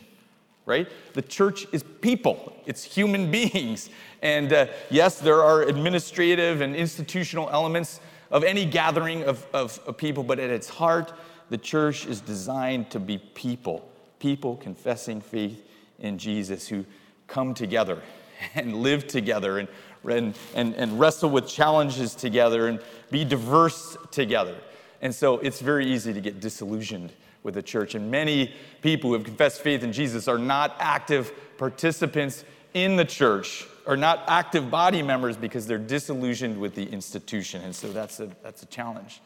right? 0.67 0.87
The 1.13 1.23
church 1.23 1.65
is 1.71 1.81
people, 1.81 2.55
it's 2.67 2.83
human 2.83 3.31
beings. 3.31 3.89
And 4.21 4.53
uh, 4.53 4.67
yes, 4.91 5.19
there 5.19 5.41
are 5.41 5.63
administrative 5.63 6.61
and 6.61 6.75
institutional 6.75 7.49
elements 7.49 7.99
of 8.29 8.43
any 8.43 8.63
gathering 8.63 9.23
of, 9.23 9.47
of, 9.53 9.79
of 9.87 9.97
people, 9.97 10.21
but 10.21 10.37
at 10.37 10.51
its 10.51 10.69
heart, 10.69 11.11
the 11.49 11.57
church 11.57 12.05
is 12.05 12.21
designed 12.21 12.91
to 12.91 12.99
be 12.99 13.17
people, 13.17 13.89
people 14.19 14.57
confessing 14.57 15.21
faith 15.21 15.63
in 15.97 16.19
Jesus 16.19 16.67
who 16.67 16.85
come 17.25 17.53
together 17.55 18.01
and 18.55 18.75
live 18.77 19.07
together 19.07 19.57
and 19.59 19.67
and, 20.09 20.37
and, 20.55 20.75
and 20.75 20.99
wrestle 20.99 21.29
with 21.29 21.47
challenges 21.47 22.15
together 22.15 22.67
and 22.67 22.79
be 23.11 23.23
diverse 23.25 23.97
together. 24.11 24.55
And 25.01 25.13
so 25.13 25.39
it's 25.39 25.59
very 25.59 25.85
easy 25.85 26.13
to 26.13 26.21
get 26.21 26.39
disillusioned 26.39 27.13
with 27.43 27.53
the 27.53 27.61
church. 27.61 27.95
And 27.95 28.09
many 28.11 28.53
people 28.81 29.09
who 29.09 29.13
have 29.13 29.23
confessed 29.23 29.61
faith 29.61 29.83
in 29.83 29.93
Jesus 29.93 30.27
are 30.27 30.37
not 30.37 30.75
active 30.79 31.31
participants 31.57 32.43
in 32.73 32.95
the 32.95 33.05
church, 33.05 33.65
are 33.85 33.97
not 33.97 34.23
active 34.27 34.69
body 34.69 35.01
members 35.01 35.37
because 35.37 35.65
they're 35.65 35.77
disillusioned 35.77 36.59
with 36.59 36.75
the 36.75 36.83
institution. 36.89 37.61
And 37.61 37.75
so 37.75 37.91
that's 37.91 38.19
a, 38.19 38.29
that's 38.43 38.63
a 38.63 38.65
challenge. 38.67 39.21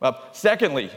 Well, 0.00 0.20
secondly, 0.32 0.90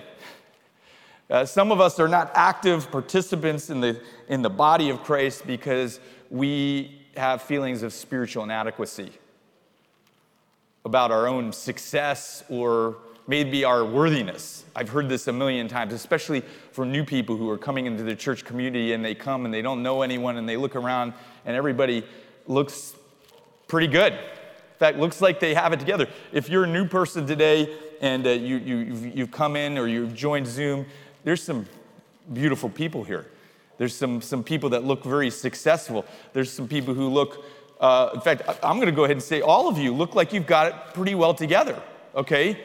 uh, 1.29 1.45
some 1.45 1.71
of 1.71 1.79
us 1.79 1.99
are 1.99 2.07
not 2.07 2.31
active 2.33 2.91
participants 2.91 3.69
in 3.69 3.79
the, 3.79 4.01
in 4.27 4.41
the 4.41 4.49
body 4.49 4.89
of 4.89 5.03
Christ 5.03 5.45
because 5.45 5.99
we 6.29 7.04
have 7.17 7.41
feelings 7.41 7.83
of 7.83 7.93
spiritual 7.93 8.43
inadequacy 8.43 9.11
about 10.83 11.11
our 11.11 11.27
own 11.27 11.51
success 11.51 12.43
or 12.49 12.97
maybe 13.27 13.63
our 13.63 13.83
worthiness. 13.83 14.65
I've 14.75 14.89
heard 14.89 15.09
this 15.09 15.27
a 15.27 15.33
million 15.33 15.67
times, 15.67 15.93
especially 15.93 16.41
for 16.71 16.85
new 16.85 17.03
people 17.03 17.35
who 17.35 17.49
are 17.49 17.57
coming 17.57 17.87
into 17.87 18.03
the 18.03 18.15
church 18.15 18.45
community 18.45 18.93
and 18.93 19.03
they 19.03 19.15
come 19.15 19.45
and 19.45 19.53
they 19.53 19.63
don't 19.63 19.81
know 19.81 20.03
anyone 20.03 20.37
and 20.37 20.47
they 20.47 20.57
look 20.57 20.75
around 20.75 21.13
and 21.45 21.55
everybody 21.55 22.03
looks 22.47 22.93
pretty 23.67 23.87
good. 23.87 24.13
In 24.13 24.79
fact, 24.79 24.97
looks 24.99 25.21
like 25.21 25.39
they 25.39 25.53
have 25.53 25.73
it 25.73 25.79
together. 25.79 26.07
If 26.31 26.49
you're 26.49 26.65
a 26.65 26.67
new 26.67 26.85
person 26.87 27.25
today 27.25 27.75
and 28.01 28.27
uh, 28.27 28.31
you, 28.31 28.57
you, 28.57 28.77
you've, 28.77 29.17
you've 29.17 29.31
come 29.31 29.55
in 29.55 29.77
or 29.77 29.87
you've 29.87 30.13
joined 30.13 30.45
Zoom, 30.45 30.85
there's 31.23 31.41
some 31.41 31.65
beautiful 32.33 32.69
people 32.69 33.03
here. 33.03 33.25
There's 33.77 33.95
some, 33.95 34.21
some 34.21 34.43
people 34.43 34.69
that 34.69 34.83
look 34.83 35.03
very 35.03 35.29
successful. 35.29 36.05
There's 36.33 36.51
some 36.51 36.67
people 36.67 36.93
who 36.93 37.09
look, 37.09 37.45
uh, 37.79 38.09
in 38.13 38.21
fact, 38.21 38.43
I'm 38.63 38.77
going 38.77 38.87
to 38.87 38.95
go 38.95 39.03
ahead 39.03 39.17
and 39.17 39.23
say 39.23 39.41
all 39.41 39.67
of 39.67 39.77
you 39.77 39.93
look 39.93 40.15
like 40.15 40.33
you've 40.33 40.47
got 40.47 40.67
it 40.67 40.75
pretty 40.93 41.15
well 41.15 41.33
together, 41.33 41.81
okay? 42.15 42.61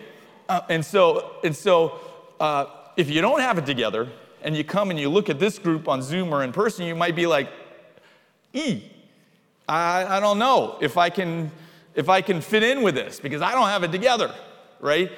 Uh, 0.49 0.61
and 0.69 0.85
so, 0.85 1.37
and 1.45 1.55
so 1.55 2.01
uh, 2.39 2.67
if 2.97 3.11
you 3.11 3.21
don't 3.21 3.41
have 3.41 3.59
it 3.59 3.67
together 3.67 4.09
and 4.43 4.57
you 4.57 4.65
come 4.65 4.91
and 4.91 4.99
you 4.99 5.09
look 5.09 5.29
at 5.29 5.39
this 5.39 5.59
group 5.59 5.89
on 5.89 6.03
Zoom 6.03 6.33
or 6.33 6.45
in 6.45 6.53
person, 6.53 6.87
you 6.87 6.95
might 6.95 7.17
be 7.17 7.27
like, 7.27 7.49
E, 8.53 8.83
I, 9.69 10.17
I 10.17 10.21
don't 10.21 10.39
know 10.39 10.79
if 10.81 10.97
I 10.97 11.11
can 11.11 11.51
if 11.95 12.09
I 12.09 12.21
can 12.21 12.41
fit 12.41 12.63
in 12.63 12.83
with 12.83 12.95
this 12.95 13.21
because 13.21 13.43
I 13.43 13.53
don't 13.53 13.69
have 13.69 13.83
it 13.83 13.93
together, 13.93 14.35
right? 14.81 15.11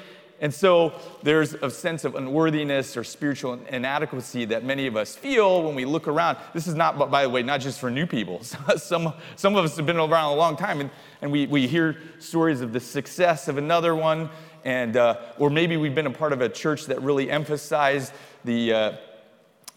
And 0.42 0.52
so 0.52 0.92
there's 1.22 1.54
a 1.54 1.70
sense 1.70 2.04
of 2.04 2.16
unworthiness 2.16 2.96
or 2.96 3.04
spiritual 3.04 3.60
inadequacy 3.68 4.44
that 4.46 4.64
many 4.64 4.88
of 4.88 4.96
us 4.96 5.14
feel 5.14 5.62
when 5.62 5.76
we 5.76 5.84
look 5.84 6.08
around. 6.08 6.36
This 6.52 6.66
is 6.66 6.74
not, 6.74 6.98
by 6.98 7.22
the 7.22 7.30
way, 7.30 7.44
not 7.44 7.60
just 7.60 7.78
for 7.78 7.92
new 7.92 8.08
people. 8.08 8.42
some, 8.76 9.14
some 9.36 9.54
of 9.54 9.64
us 9.64 9.76
have 9.76 9.86
been 9.86 9.98
around 9.98 10.32
a 10.32 10.34
long 10.34 10.56
time 10.56 10.80
and, 10.80 10.90
and 11.22 11.30
we, 11.30 11.46
we 11.46 11.68
hear 11.68 11.96
stories 12.18 12.60
of 12.60 12.72
the 12.72 12.80
success 12.80 13.46
of 13.46 13.56
another 13.56 13.94
one, 13.94 14.28
and, 14.64 14.96
uh, 14.96 15.20
or 15.38 15.48
maybe 15.48 15.76
we've 15.76 15.94
been 15.94 16.08
a 16.08 16.10
part 16.10 16.32
of 16.32 16.40
a 16.40 16.48
church 16.48 16.86
that 16.86 17.00
really 17.02 17.30
emphasized 17.30 18.12
the, 18.44 18.72
uh, 18.72 18.92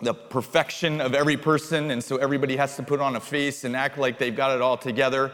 the 0.02 0.16
perfection 0.16 1.00
of 1.00 1.14
every 1.14 1.38
person, 1.38 1.92
and 1.92 2.04
so 2.04 2.18
everybody 2.18 2.56
has 2.56 2.76
to 2.76 2.82
put 2.82 3.00
on 3.00 3.16
a 3.16 3.20
face 3.20 3.66
and 3.66 3.76
act 3.76 4.00
like 4.00 4.18
they've 4.18 4.36
got 4.36 4.56
it 4.56 4.64
all 4.64 4.78
together. 4.78 5.32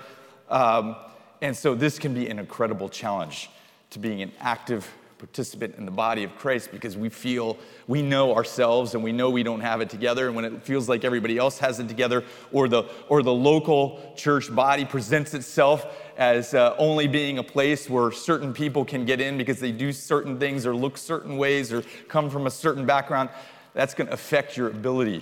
Um, 0.49 0.97
and 1.41 1.55
so 1.55 1.73
this 1.73 1.99
can 1.99 2.13
be 2.13 2.27
an 2.27 2.37
incredible 2.37 2.89
challenge 2.89 3.49
to 3.91 3.99
being 3.99 4.21
an 4.21 4.33
active 4.41 4.85
participant 5.21 5.75
in 5.77 5.85
the 5.85 5.91
body 5.91 6.23
of 6.23 6.35
Christ 6.35 6.71
because 6.71 6.97
we 6.97 7.07
feel 7.07 7.55
we 7.85 8.01
know 8.01 8.33
ourselves 8.33 8.95
and 8.95 9.03
we 9.03 9.11
know 9.11 9.29
we 9.29 9.43
don't 9.43 9.59
have 9.59 9.79
it 9.79 9.87
together. 9.87 10.25
And 10.25 10.35
when 10.35 10.45
it 10.45 10.63
feels 10.63 10.89
like 10.89 11.05
everybody 11.05 11.37
else 11.37 11.59
has 11.59 11.79
it 11.79 11.87
together, 11.87 12.23
or 12.51 12.67
the, 12.67 12.85
or 13.07 13.21
the 13.21 13.31
local 13.31 14.15
church 14.17 14.53
body 14.53 14.83
presents 14.83 15.35
itself 15.35 15.85
as 16.17 16.55
uh, 16.55 16.75
only 16.79 17.07
being 17.07 17.37
a 17.37 17.43
place 17.43 17.87
where 17.87 18.11
certain 18.11 18.51
people 18.51 18.83
can 18.83 19.05
get 19.05 19.21
in 19.21 19.37
because 19.37 19.59
they 19.59 19.71
do 19.71 19.93
certain 19.93 20.39
things 20.39 20.65
or 20.65 20.75
look 20.75 20.97
certain 20.97 21.37
ways 21.37 21.71
or 21.71 21.83
come 22.07 22.27
from 22.27 22.47
a 22.47 22.51
certain 22.51 22.87
background, 22.87 23.29
that's 23.75 23.93
going 23.93 24.07
to 24.07 24.13
affect 24.13 24.57
your 24.57 24.69
ability 24.69 25.21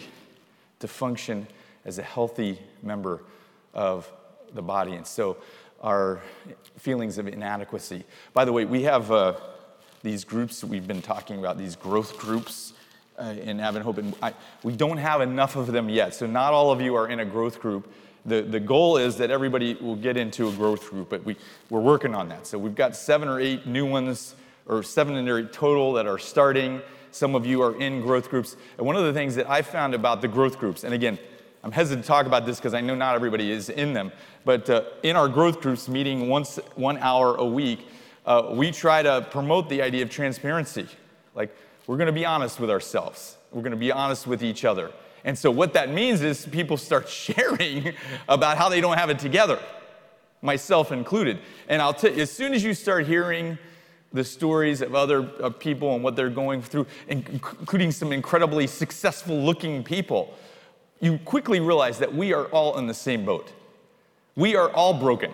to 0.79 0.87
function 0.87 1.45
as 1.83 1.97
a 1.97 2.03
healthy 2.03 2.57
member 2.81 3.21
of 3.73 4.09
the 4.53 4.61
body. 4.61 4.93
And 4.93 5.05
so, 5.05 5.35
our 5.81 6.21
feelings 6.77 7.17
of 7.17 7.27
inadequacy. 7.27 8.05
By 8.33 8.45
the 8.45 8.53
way, 8.53 8.63
we 8.63 8.83
have. 8.83 9.11
Uh, 9.11 9.33
these 10.03 10.23
groups 10.23 10.63
we've 10.63 10.87
been 10.87 11.01
talking 11.01 11.39
about, 11.39 11.57
these 11.57 11.75
growth 11.75 12.17
groups 12.17 12.73
uh, 13.19 13.35
in 13.41 13.59
Hope. 13.59 13.97
And 13.97 14.15
I, 14.21 14.33
we 14.63 14.75
don't 14.75 14.97
have 14.97 15.21
enough 15.21 15.55
of 15.55 15.67
them 15.67 15.89
yet. 15.89 16.13
So 16.13 16.25
not 16.25 16.53
all 16.53 16.71
of 16.71 16.81
you 16.81 16.95
are 16.95 17.07
in 17.07 17.19
a 17.19 17.25
growth 17.25 17.59
group. 17.59 17.91
The, 18.25 18.41
the 18.41 18.59
goal 18.59 18.97
is 18.97 19.17
that 19.17 19.31
everybody 19.31 19.75
will 19.75 19.95
get 19.95 20.17
into 20.17 20.49
a 20.49 20.51
growth 20.51 20.89
group, 20.89 21.09
but 21.09 21.23
we, 21.23 21.35
we're 21.69 21.79
working 21.79 22.13
on 22.13 22.29
that. 22.29 22.47
So 22.47 22.57
we've 22.57 22.75
got 22.75 22.95
seven 22.95 23.27
or 23.27 23.39
eight 23.39 23.65
new 23.65 23.85
ones, 23.85 24.35
or 24.67 24.83
seven 24.83 25.27
or 25.27 25.39
eight 25.39 25.51
total 25.51 25.93
that 25.93 26.05
are 26.05 26.19
starting. 26.19 26.81
Some 27.11 27.33
of 27.33 27.45
you 27.45 27.61
are 27.61 27.75
in 27.79 28.01
growth 28.01 28.29
groups. 28.29 28.55
And 28.77 28.85
one 28.85 28.95
of 28.95 29.03
the 29.03 29.13
things 29.13 29.35
that 29.35 29.49
I 29.49 29.61
found 29.61 29.95
about 29.95 30.21
the 30.21 30.27
growth 30.27 30.59
groups, 30.59 30.83
and 30.83 30.93
again, 30.93 31.17
I'm 31.63 31.71
hesitant 31.71 32.05
to 32.05 32.07
talk 32.07 32.25
about 32.25 32.45
this 32.45 32.57
because 32.57 32.73
I 32.73 32.81
know 32.81 32.95
not 32.95 33.15
everybody 33.15 33.51
is 33.51 33.69
in 33.69 33.93
them, 33.93 34.11
but 34.45 34.69
uh, 34.69 34.83
in 35.03 35.15
our 35.15 35.27
growth 35.27 35.59
groups, 35.59 35.89
meeting 35.89 36.29
once 36.29 36.57
one 36.75 36.97
hour 36.99 37.35
a 37.35 37.45
week, 37.45 37.85
uh, 38.25 38.49
we 38.51 38.71
try 38.71 39.01
to 39.01 39.27
promote 39.31 39.69
the 39.69 39.81
idea 39.81 40.03
of 40.03 40.09
transparency. 40.09 40.88
Like, 41.35 41.55
we're 41.88 41.97
going 41.97 42.07
to 42.07 42.13
be 42.13 42.25
honest 42.25 42.59
with 42.59 42.69
ourselves, 42.69 43.38
we're 43.51 43.61
going 43.61 43.71
to 43.71 43.77
be 43.77 43.91
honest 43.91 44.27
with 44.27 44.43
each 44.43 44.65
other. 44.65 44.91
And 45.23 45.38
so, 45.38 45.51
what 45.51 45.73
that 45.73 45.91
means 45.91 46.21
is 46.21 46.45
people 46.45 46.77
start 46.77 47.09
sharing 47.09 47.93
about 48.27 48.57
how 48.57 48.69
they 48.69 48.81
don't 48.81 48.97
have 48.97 49.09
it 49.09 49.19
together, 49.19 49.59
myself 50.41 50.91
included. 50.91 51.39
And 51.67 51.81
I'll 51.81 51.93
tell 51.93 52.13
you, 52.13 52.21
as 52.21 52.31
soon 52.31 52.53
as 52.53 52.63
you 52.63 52.73
start 52.73 53.07
hearing 53.07 53.57
the 54.11 54.23
stories 54.23 54.81
of 54.81 54.95
other 54.95 55.23
people 55.51 55.93
and 55.93 56.03
what 56.03 56.15
they're 56.15 56.29
going 56.29 56.61
through, 56.61 56.88
including 57.07 57.91
some 57.91 58.11
incredibly 58.11 58.65
successful 58.65 59.35
looking 59.38 59.83
people, 59.83 60.33
you 60.99 61.17
quickly 61.19 61.59
realize 61.59 61.99
that 61.99 62.13
we 62.13 62.33
are 62.33 62.45
all 62.45 62.77
in 62.77 62.88
the 62.88 62.93
same 62.93 63.23
boat. 63.23 63.51
We 64.35 64.55
are 64.55 64.69
all 64.71 64.93
broken. 64.93 65.33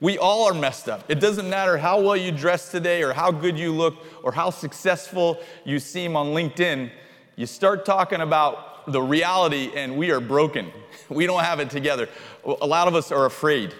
We 0.00 0.16
all 0.16 0.48
are 0.48 0.54
messed 0.54 0.88
up. 0.88 1.10
It 1.10 1.18
doesn't 1.18 1.50
matter 1.50 1.76
how 1.76 2.00
well 2.00 2.16
you 2.16 2.30
dress 2.30 2.70
today 2.70 3.02
or 3.02 3.12
how 3.12 3.32
good 3.32 3.58
you 3.58 3.72
look 3.72 3.96
or 4.22 4.30
how 4.30 4.50
successful 4.50 5.38
you 5.64 5.80
seem 5.80 6.14
on 6.14 6.28
LinkedIn. 6.28 6.90
You 7.34 7.46
start 7.46 7.84
talking 7.84 8.20
about 8.20 8.92
the 8.92 9.02
reality 9.02 9.72
and 9.74 9.96
we 9.96 10.10
are 10.10 10.20
broken. 10.20 10.72
We 11.10 11.26
don't 11.26 11.42
have 11.42 11.58
it 11.58 11.70
together. 11.70 12.06
A 12.44 12.66
lot 12.66 12.86
of 12.86 12.94
us 12.94 13.10
are 13.10 13.24
afraid. 13.24 13.72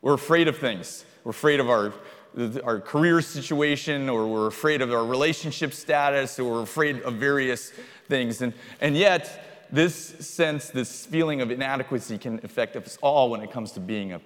We're 0.00 0.14
afraid 0.14 0.46
of 0.46 0.58
things. 0.58 1.04
We're 1.24 1.30
afraid 1.30 1.58
of 1.58 1.68
our, 1.68 1.92
our 2.62 2.78
career 2.78 3.20
situation 3.20 4.08
or 4.08 4.28
we're 4.28 4.46
afraid 4.46 4.80
of 4.80 4.92
our 4.92 5.04
relationship 5.04 5.74
status 5.74 6.38
or 6.38 6.52
we're 6.52 6.62
afraid 6.62 7.02
of 7.02 7.14
various 7.14 7.72
things. 8.08 8.42
And, 8.42 8.52
and 8.80 8.96
yet, 8.96 9.66
this 9.72 9.96
sense, 9.96 10.68
this 10.68 11.04
feeling 11.04 11.40
of 11.40 11.50
inadequacy 11.50 12.18
can 12.18 12.38
affect 12.44 12.76
us 12.76 12.96
all 13.02 13.30
when 13.30 13.40
it 13.40 13.50
comes 13.50 13.72
to 13.72 13.80
being 13.80 14.12
a 14.12 14.20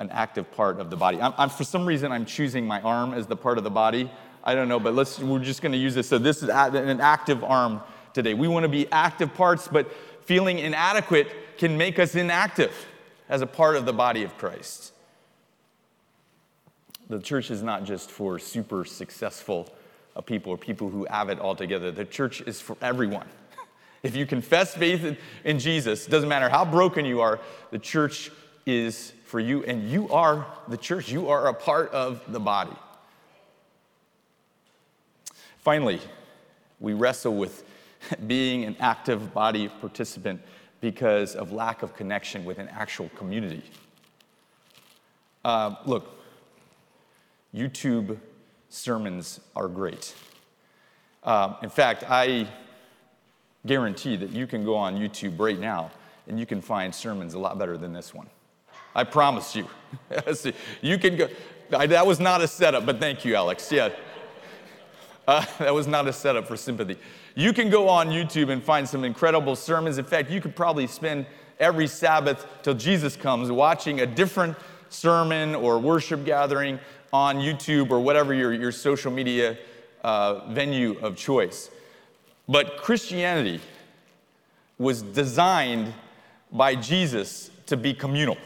an 0.00 0.10
active 0.10 0.50
part 0.52 0.80
of 0.80 0.90
the 0.90 0.96
body. 0.96 1.20
I'm, 1.20 1.34
I'm, 1.36 1.50
for 1.50 1.62
some 1.62 1.86
reason, 1.86 2.10
I'm 2.10 2.24
choosing 2.24 2.66
my 2.66 2.80
arm 2.80 3.12
as 3.12 3.26
the 3.26 3.36
part 3.36 3.58
of 3.58 3.64
the 3.64 3.70
body. 3.70 4.10
I 4.42 4.54
don't 4.54 4.66
know, 4.66 4.80
but 4.80 4.94
let's, 4.94 5.18
we're 5.18 5.38
just 5.38 5.60
going 5.60 5.72
to 5.72 5.78
use 5.78 5.94
this. 5.94 6.08
So 6.08 6.18
this 6.18 6.42
is 6.42 6.48
an 6.48 7.00
active 7.00 7.44
arm 7.44 7.82
today. 8.14 8.32
We 8.32 8.48
want 8.48 8.64
to 8.64 8.68
be 8.68 8.90
active 8.90 9.34
parts, 9.34 9.68
but 9.68 9.92
feeling 10.24 10.58
inadequate 10.58 11.58
can 11.58 11.76
make 11.76 11.98
us 11.98 12.14
inactive 12.14 12.72
as 13.28 13.42
a 13.42 13.46
part 13.46 13.76
of 13.76 13.84
the 13.84 13.92
body 13.92 14.24
of 14.24 14.36
Christ. 14.38 14.92
The 17.10 17.20
church 17.20 17.50
is 17.50 17.62
not 17.62 17.84
just 17.84 18.10
for 18.10 18.38
super 18.38 18.86
successful 18.86 19.68
uh, 20.16 20.22
people 20.22 20.52
or 20.52 20.56
people 20.56 20.88
who 20.88 21.04
have 21.10 21.28
it 21.28 21.38
all 21.38 21.54
together. 21.54 21.90
The 21.90 22.04
church 22.06 22.40
is 22.42 22.60
for 22.60 22.76
everyone. 22.80 23.26
If 24.02 24.16
you 24.16 24.24
confess 24.24 24.74
faith 24.74 25.18
in, 25.44 25.58
Jesus, 25.58 26.06
doesn't 26.06 26.30
matter 26.30 26.48
how 26.48 26.64
broken 26.64 27.04
you 27.04 27.20
are, 27.20 27.38
the 27.70 27.78
church 27.78 28.30
is 28.64 29.12
for 29.30 29.38
you, 29.38 29.62
and 29.62 29.88
you 29.88 30.08
are 30.08 30.44
the 30.66 30.76
church. 30.76 31.08
You 31.08 31.28
are 31.28 31.46
a 31.46 31.54
part 31.54 31.92
of 31.92 32.20
the 32.32 32.40
body. 32.40 32.74
Finally, 35.58 36.00
we 36.80 36.94
wrestle 36.94 37.36
with 37.36 37.62
being 38.26 38.64
an 38.64 38.76
active 38.80 39.32
body 39.32 39.68
participant 39.68 40.40
because 40.80 41.36
of 41.36 41.52
lack 41.52 41.84
of 41.84 41.94
connection 41.94 42.44
with 42.44 42.58
an 42.58 42.68
actual 42.70 43.08
community. 43.10 43.62
Uh, 45.44 45.76
look, 45.86 46.18
YouTube 47.54 48.18
sermons 48.68 49.38
are 49.54 49.68
great. 49.68 50.12
Uh, 51.22 51.54
in 51.62 51.70
fact, 51.70 52.02
I 52.08 52.48
guarantee 53.64 54.16
that 54.16 54.30
you 54.30 54.48
can 54.48 54.64
go 54.64 54.74
on 54.74 54.96
YouTube 54.96 55.38
right 55.38 55.58
now 55.58 55.92
and 56.26 56.40
you 56.40 56.46
can 56.46 56.60
find 56.60 56.92
sermons 56.92 57.34
a 57.34 57.38
lot 57.38 57.58
better 57.60 57.76
than 57.76 57.92
this 57.92 58.12
one. 58.12 58.26
I 58.94 59.04
promise 59.04 59.54
you. 59.54 59.66
you 60.80 60.98
can 60.98 61.16
go. 61.16 61.28
I, 61.72 61.86
that 61.86 62.06
was 62.06 62.18
not 62.18 62.40
a 62.40 62.48
setup, 62.48 62.86
but 62.86 62.98
thank 62.98 63.24
you, 63.24 63.34
Alex. 63.34 63.70
Yeah. 63.70 63.90
Uh, 65.26 65.44
that 65.58 65.74
was 65.74 65.86
not 65.86 66.08
a 66.08 66.12
setup 66.12 66.46
for 66.46 66.56
sympathy. 66.56 66.96
You 67.34 67.52
can 67.52 67.70
go 67.70 67.88
on 67.88 68.08
YouTube 68.08 68.50
and 68.50 68.62
find 68.62 68.88
some 68.88 69.04
incredible 69.04 69.54
sermons. 69.54 69.98
In 69.98 70.04
fact, 70.04 70.30
you 70.30 70.40
could 70.40 70.56
probably 70.56 70.86
spend 70.86 71.26
every 71.60 71.86
Sabbath 71.86 72.46
till 72.62 72.74
Jesus 72.74 73.16
comes 73.16 73.52
watching 73.52 74.00
a 74.00 74.06
different 74.06 74.56
sermon 74.88 75.54
or 75.54 75.78
worship 75.78 76.24
gathering 76.24 76.80
on 77.12 77.36
YouTube 77.36 77.90
or 77.90 78.00
whatever 78.00 78.34
your, 78.34 78.52
your 78.52 78.72
social 78.72 79.12
media 79.12 79.56
uh, 80.02 80.46
venue 80.52 80.98
of 81.00 81.16
choice. 81.16 81.70
But 82.48 82.78
Christianity 82.78 83.60
was 84.78 85.02
designed 85.02 85.92
by 86.50 86.74
Jesus 86.74 87.50
to 87.66 87.76
be 87.76 87.94
communal. 87.94 88.36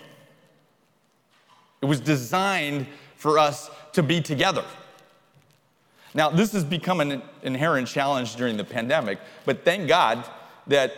It 1.85 1.87
was 1.87 2.01
designed 2.01 2.87
for 3.17 3.39
us 3.39 3.71
to 3.93 4.03
be 4.03 4.23
together. 4.23 4.65
Now, 6.15 6.31
this 6.31 6.53
has 6.53 6.65
become 6.65 7.03
an 7.03 7.21
inherent 7.43 7.89
challenge 7.89 8.37
during 8.37 8.57
the 8.57 8.65
pandemic, 8.65 9.19
but 9.45 9.67
thank 9.67 9.87
God 9.87 10.25
that 10.67 10.95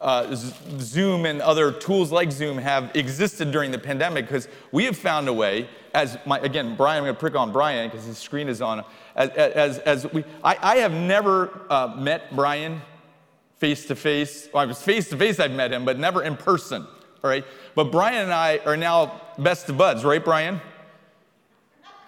uh, 0.00 0.34
Zoom 0.34 1.26
and 1.26 1.40
other 1.40 1.70
tools 1.70 2.10
like 2.10 2.32
Zoom 2.32 2.58
have 2.58 2.90
existed 2.96 3.52
during 3.52 3.70
the 3.70 3.78
pandemic 3.78 4.26
because 4.26 4.48
we 4.72 4.82
have 4.86 4.96
found 4.96 5.28
a 5.28 5.32
way, 5.32 5.68
as 5.94 6.18
my, 6.26 6.40
again, 6.40 6.74
Brian, 6.74 6.98
I'm 6.98 7.04
going 7.04 7.14
to 7.14 7.20
prick 7.20 7.36
on 7.36 7.52
Brian 7.52 7.88
because 7.88 8.04
his 8.04 8.18
screen 8.18 8.48
is 8.48 8.60
on. 8.60 8.84
As, 9.14 9.30
as, 9.30 9.78
as 9.78 10.12
we, 10.12 10.24
I, 10.42 10.58
I 10.60 10.76
have 10.78 10.92
never 10.92 11.60
uh, 11.70 11.94
met 11.96 12.34
Brian 12.34 12.82
face 13.58 13.86
to 13.86 13.94
face. 13.94 14.48
I 14.52 14.64
was 14.64 14.82
face 14.82 15.08
to 15.10 15.16
face, 15.16 15.38
I've 15.38 15.52
met 15.52 15.72
him, 15.72 15.84
but 15.84 16.00
never 16.00 16.24
in 16.24 16.36
person, 16.36 16.84
all 17.22 17.30
right? 17.30 17.44
But 17.74 17.92
Brian 17.92 18.22
and 18.22 18.32
I 18.32 18.58
are 18.64 18.76
now 18.76 19.20
best 19.38 19.68
of 19.68 19.76
buds, 19.76 20.04
right, 20.04 20.24
Brian? 20.24 20.60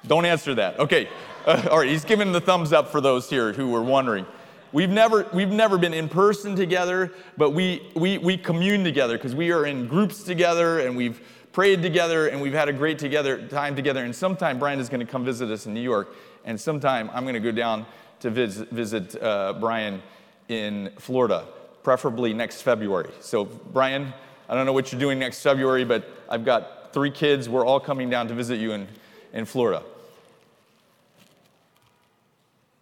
Don't 0.06 0.24
answer 0.24 0.54
that. 0.54 0.78
Okay. 0.78 1.08
Uh, 1.46 1.68
all 1.70 1.78
right, 1.78 1.88
he's 1.88 2.04
giving 2.04 2.32
the 2.32 2.40
thumbs 2.40 2.72
up 2.72 2.88
for 2.88 3.00
those 3.00 3.28
here 3.30 3.52
who 3.52 3.70
were 3.70 3.82
wondering. 3.82 4.26
We've 4.70 4.90
never, 4.90 5.26
we've 5.32 5.50
never 5.50 5.78
been 5.78 5.94
in 5.94 6.08
person 6.08 6.54
together, 6.54 7.10
but 7.38 7.50
we, 7.50 7.90
we, 7.94 8.18
we 8.18 8.36
commune 8.36 8.84
together 8.84 9.16
because 9.16 9.34
we 9.34 9.50
are 9.50 9.64
in 9.64 9.86
groups 9.86 10.22
together 10.22 10.80
and 10.80 10.94
we've 10.94 11.20
prayed 11.52 11.80
together 11.80 12.28
and 12.28 12.40
we've 12.40 12.52
had 12.52 12.68
a 12.68 12.72
great 12.72 12.98
together, 12.98 13.46
time 13.48 13.74
together. 13.74 14.04
And 14.04 14.14
sometime 14.14 14.58
Brian 14.58 14.78
is 14.78 14.90
going 14.90 15.00
to 15.00 15.10
come 15.10 15.24
visit 15.24 15.50
us 15.50 15.66
in 15.66 15.72
New 15.72 15.80
York, 15.80 16.14
and 16.44 16.60
sometime 16.60 17.10
I'm 17.14 17.24
going 17.24 17.34
to 17.34 17.40
go 17.40 17.50
down 17.50 17.86
to 18.20 18.30
visit, 18.30 18.68
visit 18.70 19.20
uh, 19.22 19.54
Brian 19.58 20.02
in 20.48 20.90
Florida, 20.98 21.46
preferably 21.82 22.34
next 22.34 22.62
February. 22.62 23.10
So, 23.20 23.46
Brian, 23.46 24.12
I 24.48 24.54
don't 24.54 24.66
know 24.66 24.72
what 24.72 24.92
you're 24.92 25.00
doing 25.00 25.18
next 25.18 25.42
February, 25.42 25.84
but 25.84 26.08
I've 26.28 26.44
got 26.44 26.92
three 26.92 27.10
kids. 27.10 27.48
We're 27.48 27.66
all 27.66 27.80
coming 27.80 28.08
down 28.08 28.28
to 28.28 28.34
visit 28.34 28.58
you 28.58 28.72
in, 28.72 28.88
in 29.32 29.44
Florida. 29.44 29.82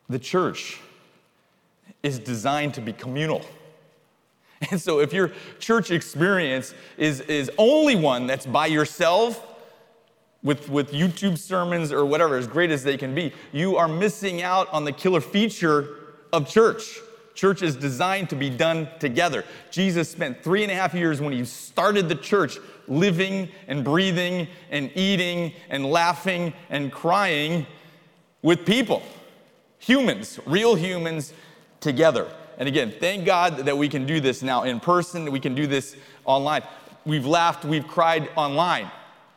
The 0.09 0.18
church 0.18 0.81
is 2.02 2.18
designed 2.18 2.74
to 2.74 2.81
be 2.81 2.92
communal. 2.92 3.42
And 4.70 4.81
so, 4.81 5.00
if 5.00 5.12
your 5.12 5.33
church 5.59 5.90
experience 5.90 6.72
is, 6.96 7.20
is 7.20 7.50
only 7.59 7.94
one 7.94 8.26
that's 8.26 8.46
by 8.46 8.64
yourself, 8.64 9.46
with, 10.46 10.68
with 10.68 10.92
YouTube 10.92 11.38
sermons 11.38 11.90
or 11.90 12.07
whatever, 12.07 12.37
as 12.37 12.46
great 12.46 12.70
as 12.70 12.85
they 12.85 12.96
can 12.96 13.14
be, 13.14 13.33
you 13.52 13.76
are 13.76 13.88
missing 13.88 14.42
out 14.42 14.72
on 14.72 14.85
the 14.85 14.92
killer 14.92 15.20
feature 15.20 15.88
of 16.33 16.48
church. 16.48 17.00
Church 17.37 17.61
is 17.61 17.77
designed 17.77 18.31
to 18.31 18.37
be 18.37 18.49
done 18.49 18.88
together. 18.99 19.44
Jesus 19.70 20.11
spent 20.11 20.42
three 20.42 20.62
and 20.62 20.72
a 20.72 20.75
half 20.75 20.94
years 20.94 21.20
when 21.20 21.35
he 21.35 21.44
started 21.44 22.09
the 22.09 22.14
church 22.14 22.59
living 22.88 23.51
and 23.68 23.85
breathing 23.85 24.49
and 24.70 24.90
eating 24.94 25.53
and 25.68 25.85
laughing 25.85 26.55
and 26.70 26.90
crying 26.90 27.66
with 28.40 28.64
people, 28.64 29.03
humans, 29.79 30.40
real 30.46 30.75
humans 30.75 31.35
together. 31.81 32.27
And 32.57 32.68
again, 32.68 32.94
thank 32.99 33.27
God 33.27 33.59
that 33.59 33.77
we 33.77 33.90
can 33.90 34.07
do 34.07 34.18
this 34.18 34.42
now 34.42 34.62
in 34.62 34.81
person, 34.81 35.31
we 35.31 35.40
can 35.40 35.55
do 35.55 35.66
this 35.66 35.94
online. 36.25 36.62
We've 37.05 37.27
laughed, 37.27 37.66
we've 37.66 37.87
cried 37.87 38.31
online 38.35 38.90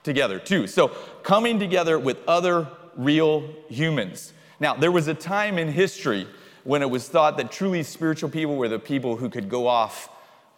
together 0.03 0.39
too. 0.39 0.67
So, 0.67 0.87
coming 1.21 1.59
together 1.59 1.99
with 1.99 2.17
other 2.27 2.67
real 2.95 3.43
humans. 3.67 4.31
Now, 4.61 4.73
there 4.73 4.91
was 4.91 5.07
a 5.09 5.13
time 5.13 5.57
in 5.57 5.69
history 5.69 6.27
when 6.69 6.83
it 6.83 6.89
was 6.89 7.09
thought 7.09 7.35
that 7.35 7.51
truly 7.51 7.81
spiritual 7.81 8.29
people 8.29 8.55
were 8.55 8.67
the 8.67 8.77
people 8.77 9.15
who 9.15 9.27
could 9.27 9.49
go 9.49 9.65
off 9.65 10.07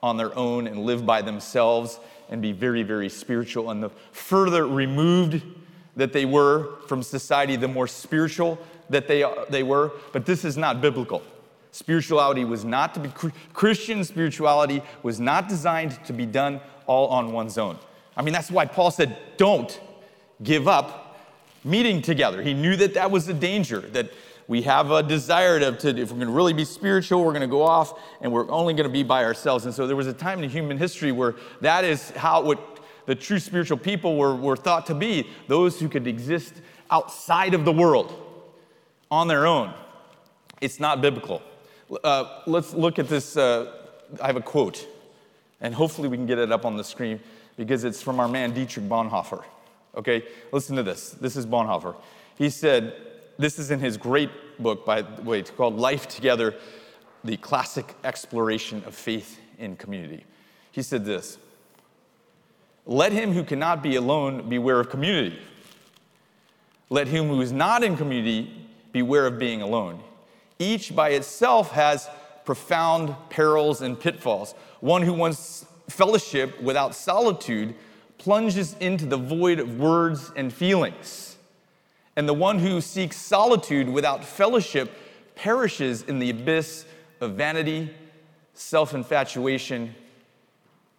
on 0.04 0.18
their 0.18 0.38
own 0.38 0.68
and 0.68 0.84
live 0.84 1.06
by 1.06 1.22
themselves 1.22 2.02
and 2.30 2.42
be 2.42 2.52
very, 2.52 2.84
very 2.84 3.08
spiritual. 3.08 3.72
And 3.72 3.82
the 3.82 3.92
further 4.12 4.68
removed 4.68 5.42
that 5.96 6.12
they 6.12 6.26
were 6.26 6.82
from 6.86 7.02
society, 7.02 7.56
the 7.56 7.70
more 7.70 7.88
spiritual 7.88 8.60
that 8.90 9.08
they, 9.08 9.24
they 9.50 9.64
were. 9.64 9.94
But 10.12 10.26
this 10.26 10.44
is 10.44 10.58
not 10.58 10.82
biblical. 10.82 11.24
Spirituality 11.72 12.44
was 12.44 12.66
not 12.66 12.94
to 12.96 13.00
be, 13.00 13.10
Christian 13.54 14.04
spirituality 14.04 14.82
was 15.04 15.18
not 15.22 15.48
designed 15.48 15.98
to 16.04 16.12
be 16.12 16.26
done 16.26 16.60
all 16.88 17.08
on 17.08 17.32
one's 17.32 17.58
own. 17.58 17.80
I 18.18 18.22
mean, 18.22 18.34
that's 18.34 18.52
why 18.52 18.66
Paul 18.66 18.92
said, 18.92 19.18
don't 19.38 19.80
give 20.44 20.68
up 20.68 21.18
meeting 21.64 22.02
together. 22.02 22.42
He 22.42 22.54
knew 22.54 22.76
that 22.76 22.96
that 22.96 23.12
was 23.12 23.30
a 23.30 23.34
danger, 23.34 23.80
that 23.80 24.12
we 24.52 24.62
have 24.64 24.92
a 24.92 25.02
desire 25.02 25.62
to, 25.62 25.72
to 25.72 25.98
if 25.98 26.12
we're 26.12 26.18
going 26.18 26.28
to 26.28 26.34
really 26.34 26.52
be 26.52 26.66
spiritual, 26.66 27.24
we're 27.24 27.32
going 27.32 27.40
to 27.40 27.48
go 27.48 27.62
off 27.62 27.98
and 28.20 28.34
we're 28.34 28.52
only 28.52 28.74
going 28.74 28.84
to 28.84 28.92
be 28.92 29.02
by 29.02 29.24
ourselves. 29.24 29.64
And 29.64 29.74
so 29.74 29.88
there 29.88 29.96
was 29.96 30.08
a 30.08 30.14
time 30.14 30.44
in 30.44 30.50
human 30.50 30.78
history 30.78 31.14
where 31.14 31.36
that 31.62 31.86
is 31.86 32.10
how 32.12 32.42
what 32.42 32.60
the 33.06 33.16
true 33.16 33.40
spiritual 33.40 33.78
people 33.78 34.18
were, 34.18 34.36
were 34.36 34.58
thought 34.58 34.88
to 34.88 34.94
be 34.94 35.30
those 35.48 35.80
who 35.80 35.88
could 35.88 36.06
exist 36.06 36.56
outside 36.90 37.54
of 37.54 37.64
the 37.64 37.72
world 37.72 38.14
on 39.10 39.30
their 39.30 39.48
own. 39.48 39.74
It's 40.60 40.82
not 40.82 41.00
biblical. 41.00 41.42
Uh, 42.04 42.42
let's 42.46 42.74
look 42.74 43.00
at 43.00 43.08
this. 43.08 43.38
Uh, 43.38 43.72
I 44.22 44.28
have 44.28 44.36
a 44.36 44.42
quote, 44.42 44.86
and 45.62 45.74
hopefully 45.74 46.10
we 46.10 46.18
can 46.18 46.26
get 46.26 46.40
it 46.40 46.52
up 46.52 46.66
on 46.66 46.76
the 46.76 46.84
screen 46.84 47.22
because 47.56 47.86
it's 47.86 48.02
from 48.02 48.20
our 48.20 48.28
man 48.28 48.54
Dietrich 48.54 48.90
Bonhoeffer. 48.90 49.46
Okay, 49.96 50.26
listen 50.52 50.76
to 50.76 50.84
this. 50.84 51.12
This 51.12 51.38
is 51.38 51.46
Bonhoeffer. 51.46 51.96
He 52.36 52.50
said, 52.50 53.11
This 53.42 53.58
is 53.58 53.72
in 53.72 53.80
his 53.80 53.98
great 53.98 54.30
book, 54.62 54.86
by 54.86 55.02
the 55.02 55.22
way, 55.24 55.42
called 55.42 55.76
Life 55.78 56.08
Together 56.08 56.54
The 57.24 57.38
Classic 57.38 57.92
Exploration 58.04 58.84
of 58.86 58.94
Faith 58.94 59.40
in 59.58 59.76
Community. 59.76 60.26
He 60.72 60.84
said 60.84 61.06
this 61.06 61.40
Let 62.86 63.12
him 63.12 63.34
who 63.34 63.44
cannot 63.44 63.82
be 63.82 63.96
alone 63.96 64.48
beware 64.48 64.80
of 64.80 64.92
community. 64.92 65.40
Let 66.92 67.08
him 67.08 67.30
who 67.30 67.42
is 67.42 67.52
not 67.52 67.84
in 67.84 67.98
community 67.98 68.68
beware 68.92 69.26
of 69.26 69.40
being 69.40 69.64
alone 69.64 70.04
each 70.60 70.96
by 70.96 71.10
itself 71.10 71.72
has 71.72 72.08
profound 72.46 73.16
perils 73.32 73.82
and 73.82 74.00
pitfalls. 74.00 74.54
One 74.82 75.02
who 75.02 75.14
wants 75.14 75.66
fellowship 75.90 76.62
without 76.62 76.94
solitude 76.94 77.74
plunges 78.20 78.76
into 78.80 79.08
the 79.08 79.18
void 79.18 79.60
of 79.60 79.80
words 79.80 80.32
and 80.36 80.54
feelings. 80.54 81.31
And 82.16 82.28
the 82.28 82.34
one 82.34 82.60
who 82.60 82.82
seeks 82.82 83.18
solitude 83.18 83.88
without 83.88 84.24
fellowship 84.24 84.92
perishes 85.36 86.04
in 86.04 86.20
the 86.20 86.30
abyss 86.30 86.86
of 87.20 87.34
vanity, 87.34 87.90
self 88.54 88.94
infatuation, 88.94 89.96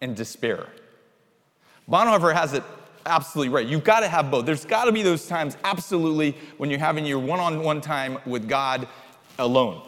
and 0.01 0.15
despair. 0.15 0.67
Bonhoeffer 1.89 2.33
has 2.33 2.53
it 2.53 2.63
absolutely 3.05 3.53
right. 3.53 3.67
You've 3.67 3.83
got 3.83 4.01
to 4.01 4.07
have 4.07 4.31
both. 4.31 4.45
There's 4.45 4.65
got 4.65 4.85
to 4.85 4.91
be 4.91 5.01
those 5.01 5.27
times, 5.27 5.57
absolutely, 5.63 6.35
when 6.57 6.69
you're 6.69 6.79
having 6.79 7.05
your 7.05 7.19
one 7.19 7.39
on 7.39 7.63
one 7.63 7.81
time 7.81 8.17
with 8.25 8.47
God 8.47 8.87
alone. 9.37 9.85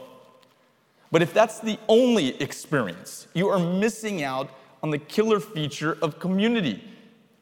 But 1.11 1.21
if 1.21 1.33
that's 1.33 1.59
the 1.59 1.79
only 1.87 2.41
experience, 2.41 3.27
you 3.33 3.47
are 3.47 3.59
missing 3.59 4.23
out 4.23 4.49
on 4.83 4.89
the 4.89 4.97
killer 4.97 5.39
feature 5.39 5.97
of 6.01 6.19
community. 6.19 6.83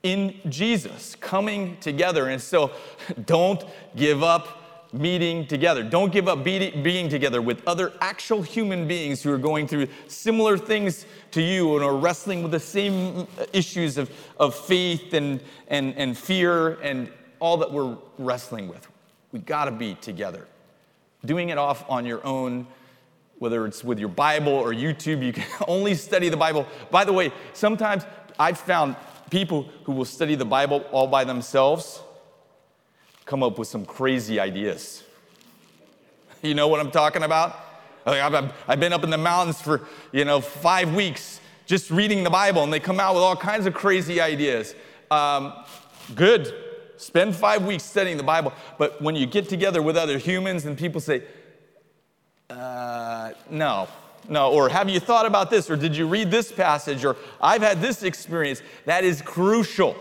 In 0.03 0.35
Jesus, 0.49 1.15
coming 1.15 1.77
together. 1.79 2.27
And 2.27 2.41
so 2.41 2.71
don't 3.25 3.63
give 3.95 4.21
up 4.21 4.59
meeting 4.93 5.47
together. 5.47 5.81
Don't 5.81 6.11
give 6.11 6.27
up 6.27 6.43
being 6.43 7.09
together 7.09 7.41
with 7.41 7.67
other 7.67 7.91
actual 7.99 8.43
human 8.43 8.87
beings 8.87 9.23
who 9.23 9.31
are 9.31 9.39
going 9.39 9.67
through 9.67 9.87
similar 10.07 10.57
things 10.57 11.07
to 11.31 11.41
you 11.41 11.75
and 11.75 11.83
are 11.83 11.95
wrestling 11.95 12.43
with 12.43 12.51
the 12.51 12.59
same 12.59 13.27
issues 13.53 13.97
of, 13.97 14.11
of 14.39 14.53
faith 14.53 15.13
and, 15.13 15.41
and, 15.67 15.95
and 15.97 16.15
fear 16.15 16.73
and 16.81 17.11
all 17.39 17.57
that 17.57 17.71
we're 17.71 17.97
wrestling 18.19 18.67
with. 18.67 18.87
We 19.31 19.39
got 19.39 19.65
to 19.65 19.71
be 19.71 19.95
together. 19.95 20.47
Doing 21.25 21.49
it 21.49 21.57
off 21.57 21.89
on 21.89 22.05
your 22.05 22.23
own, 22.23 22.67
whether 23.39 23.65
it's 23.65 23.83
with 23.83 23.97
your 23.97 24.09
Bible 24.09 24.53
or 24.53 24.73
YouTube, 24.73 25.25
you 25.25 25.33
can 25.33 25.45
only 25.67 25.95
study 25.95 26.29
the 26.29 26.37
Bible. 26.37 26.67
By 26.91 27.03
the 27.03 27.13
way, 27.13 27.31
sometimes 27.53 28.05
I've 28.37 28.59
found 28.59 28.95
people 29.33 29.67
who 29.85 29.91
will 29.91 30.05
study 30.05 30.35
the 30.35 30.45
Bible 30.45 30.85
all 30.91 31.07
by 31.07 31.23
themselves 31.23 32.03
come 33.25 33.41
up 33.41 33.57
with 33.57 33.67
some 33.67 33.83
crazy 33.83 34.39
ideas. 34.39 35.03
You 36.43 36.53
know 36.53 36.67
what 36.67 36.81
I'm 36.81 36.91
talking 36.91 37.23
about? 37.23 37.57
I've 38.05 38.79
been 38.81 38.91
up 38.91 39.05
in 39.05 39.09
the 39.09 39.17
mountains 39.17 39.61
for, 39.61 39.87
you 40.11 40.25
know, 40.25 40.41
five 40.41 40.93
weeks 40.93 41.39
just 41.65 41.89
reading 41.89 42.21
the 42.21 42.29
Bible, 42.29 42.63
and 42.65 42.73
they 42.73 42.81
come 42.81 42.99
out 42.99 43.13
with 43.15 43.23
all 43.23 43.37
kinds 43.37 43.65
of 43.65 43.73
crazy 43.73 44.19
ideas. 44.19 44.75
Um, 45.09 45.53
good. 46.13 46.53
Spend 46.97 47.33
five 47.33 47.65
weeks 47.65 47.83
studying 47.83 48.17
the 48.17 48.23
Bible. 48.23 48.51
But 48.77 49.01
when 49.01 49.15
you 49.15 49.25
get 49.25 49.47
together 49.47 49.81
with 49.81 49.95
other 49.95 50.17
humans 50.17 50.65
and 50.65 50.77
people 50.77 50.99
say, 50.99 51.23
uh, 52.49 53.31
no, 53.49 53.87
no, 54.29 54.51
or 54.51 54.69
have 54.69 54.89
you 54.89 54.99
thought 54.99 55.25
about 55.25 55.49
this, 55.49 55.69
or 55.69 55.75
did 55.75 55.95
you 55.95 56.07
read 56.07 56.31
this 56.31 56.51
passage, 56.51 57.03
or 57.03 57.15
I've 57.41 57.61
had 57.61 57.81
this 57.81 58.03
experience, 58.03 58.61
that 58.85 59.03
is 59.03 59.21
crucial. 59.21 59.95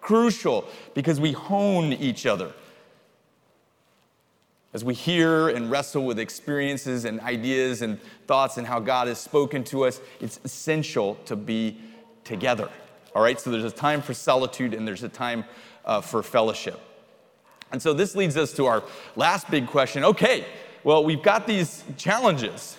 Crucial 0.00 0.64
because 0.94 1.20
we 1.20 1.32
hone 1.32 1.92
each 1.92 2.26
other. 2.26 2.52
As 4.74 4.84
we 4.84 4.94
hear 4.94 5.48
and 5.48 5.70
wrestle 5.70 6.04
with 6.04 6.18
experiences 6.18 7.04
and 7.04 7.20
ideas 7.20 7.82
and 7.82 8.00
thoughts 8.26 8.56
and 8.56 8.66
how 8.66 8.80
God 8.80 9.06
has 9.06 9.18
spoken 9.18 9.64
to 9.64 9.84
us, 9.84 10.00
it's 10.20 10.40
essential 10.44 11.16
to 11.26 11.36
be 11.36 11.78
together. 12.24 12.70
All 13.14 13.22
right, 13.22 13.38
so 13.38 13.50
there's 13.50 13.64
a 13.64 13.70
time 13.70 14.00
for 14.00 14.14
solitude 14.14 14.72
and 14.72 14.88
there's 14.88 15.02
a 15.02 15.08
time 15.08 15.44
uh, 15.84 16.00
for 16.00 16.22
fellowship. 16.22 16.80
And 17.70 17.80
so 17.80 17.92
this 17.92 18.14
leads 18.14 18.36
us 18.36 18.52
to 18.54 18.66
our 18.66 18.82
last 19.14 19.50
big 19.50 19.66
question. 19.66 20.04
Okay, 20.04 20.46
well, 20.84 21.04
we've 21.04 21.22
got 21.22 21.46
these 21.46 21.84
challenges 21.96 22.76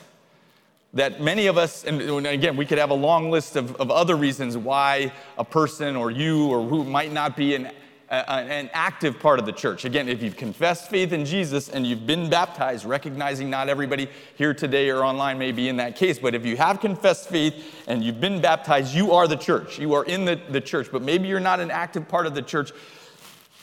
that 0.93 1.21
many 1.21 1.47
of 1.47 1.57
us, 1.57 1.83
and 1.83 2.01
again, 2.27 2.55
we 2.55 2.65
could 2.65 2.77
have 2.77 2.91
a 2.91 2.95
long 2.95 3.31
list 3.31 3.55
of, 3.55 3.75
of 3.77 3.89
other 3.89 4.15
reasons 4.15 4.57
why 4.57 5.11
a 5.37 5.43
person 5.43 5.95
or 5.95 6.11
you 6.11 6.47
or 6.47 6.67
who 6.67 6.83
might 6.83 7.11
not 7.11 7.35
be 7.35 7.55
an 7.55 7.71
an 8.13 8.69
active 8.73 9.19
part 9.19 9.39
of 9.39 9.45
the 9.45 9.51
church. 9.51 9.85
Again, 9.85 10.07
if 10.07 10.21
you've 10.21 10.37
confessed 10.37 10.89
faith 10.89 11.13
in 11.13 11.25
Jesus 11.25 11.69
and 11.69 11.85
you've 11.85 12.05
been 12.05 12.29
baptized, 12.29 12.85
recognizing 12.85 13.49
not 13.49 13.69
everybody 13.69 14.07
here 14.35 14.53
today 14.53 14.89
or 14.89 15.03
online 15.03 15.39
may 15.39 15.51
be 15.51 15.67
in 15.67 15.77
that 15.77 15.95
case, 15.95 16.19
but 16.19 16.35
if 16.35 16.45
you 16.45 16.55
have 16.55 16.79
confessed 16.79 17.27
faith 17.29 17.83
and 17.87 18.03
you've 18.03 18.21
been 18.21 18.39
baptized, 18.39 18.93
you 18.93 19.13
are 19.13 19.27
the 19.27 19.35
church. 19.35 19.79
You 19.79 19.93
are 19.93 20.05
in 20.05 20.25
the, 20.25 20.39
the 20.49 20.61
church, 20.61 20.89
but 20.91 21.01
maybe 21.01 21.27
you're 21.27 21.39
not 21.39 21.59
an 21.59 21.71
active 21.71 22.07
part 22.07 22.27
of 22.27 22.35
the 22.35 22.43
church. 22.43 22.71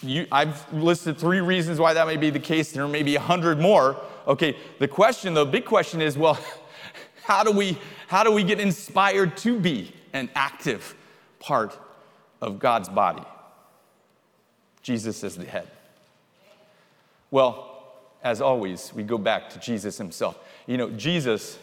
You, 0.03 0.27
I've 0.33 0.73
listed 0.73 1.17
three 1.19 1.41
reasons 1.41 1.79
why 1.79 1.95
that 1.95 2.07
may 2.07 2.17
be 2.17 2.31
the 2.31 2.41
case. 2.41 2.73
There 2.73 2.89
may 2.89 3.05
be 3.05 3.15
a 3.15 3.21
hundred 3.21 3.61
more. 3.61 4.01
Okay, 4.27 4.57
the 4.81 4.89
question, 4.89 5.35
the 5.35 5.45
big 5.45 5.65
question 5.65 6.03
is, 6.03 6.19
well, 6.19 6.39
how 7.31 7.45
do 7.45 7.53
we 7.53 7.79
how 8.09 8.25
do 8.25 8.33
we 8.33 8.43
get 8.43 8.59
inspired 8.59 9.37
to 9.37 9.57
be 9.57 9.93
an 10.13 10.29
active 10.35 10.97
part 11.39 11.79
of 12.41 12.59
God's 12.59 12.89
body? 12.89 13.23
Jesus 14.83 15.23
is 15.23 15.37
the 15.37 15.45
head. 15.45 15.69
Well, 17.31 17.85
as 18.25 18.41
always, 18.41 18.93
we 18.93 19.05
go 19.05 19.17
back 19.17 19.49
to 19.51 19.61
Jesus 19.61 19.97
himself. 19.97 20.41
You 20.67 20.77
know, 20.77 20.91
Jesus 20.91 21.57